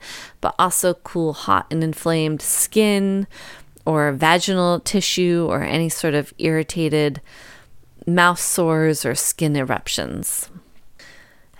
[0.41, 3.27] but also cool hot and inflamed skin,
[3.85, 7.21] or vaginal tissue or any sort of irritated
[8.07, 10.49] mouth sores or skin eruptions.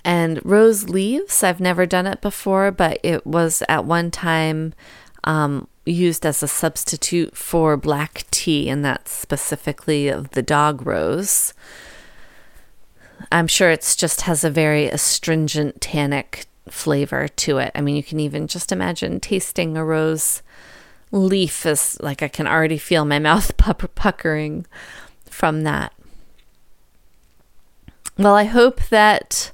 [0.06, 4.74] And rose leaves, I've never done it before, but it was at one time
[5.24, 11.54] um, used as a substitute for black tea, and that's specifically of the dog rose.
[13.34, 17.72] I'm sure it's just has a very astringent tannic flavor to it.
[17.74, 20.44] I mean, you can even just imagine tasting a rose
[21.12, 24.68] leaf is like I can already feel my mouth puckering
[25.26, 25.94] from that.
[28.20, 29.52] Well, I hope that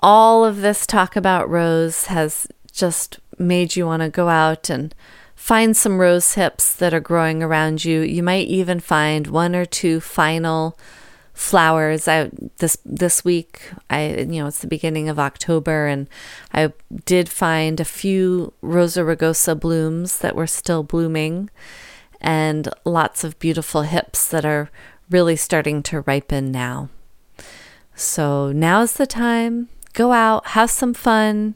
[0.00, 4.92] all of this talk about rose has just made you want to go out and
[5.36, 8.00] find some rose hips that are growing around you.
[8.00, 10.76] You might even find one or two final
[11.38, 12.08] flowers.
[12.08, 16.08] I this this week, I you know it's the beginning of October, and
[16.52, 16.72] I
[17.04, 21.48] did find a few Rosa rugosa blooms that were still blooming,
[22.20, 24.68] and lots of beautiful hips that are
[25.10, 26.88] really starting to ripen now.
[27.94, 29.68] So now's the time.
[29.92, 31.54] Go out, have some fun,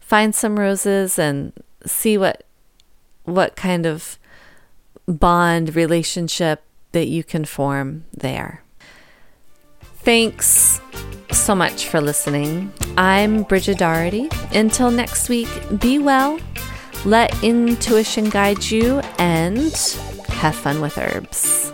[0.00, 1.52] find some roses, and
[1.86, 2.42] see what
[3.22, 4.18] what kind of
[5.06, 8.63] bond relationship that you can form there.
[10.04, 10.82] Thanks
[11.32, 12.70] so much for listening.
[12.98, 14.28] I'm Bridget Doherty.
[14.52, 15.48] Until next week,
[15.80, 16.38] be well,
[17.06, 19.72] let intuition guide you, and
[20.28, 21.73] have fun with herbs.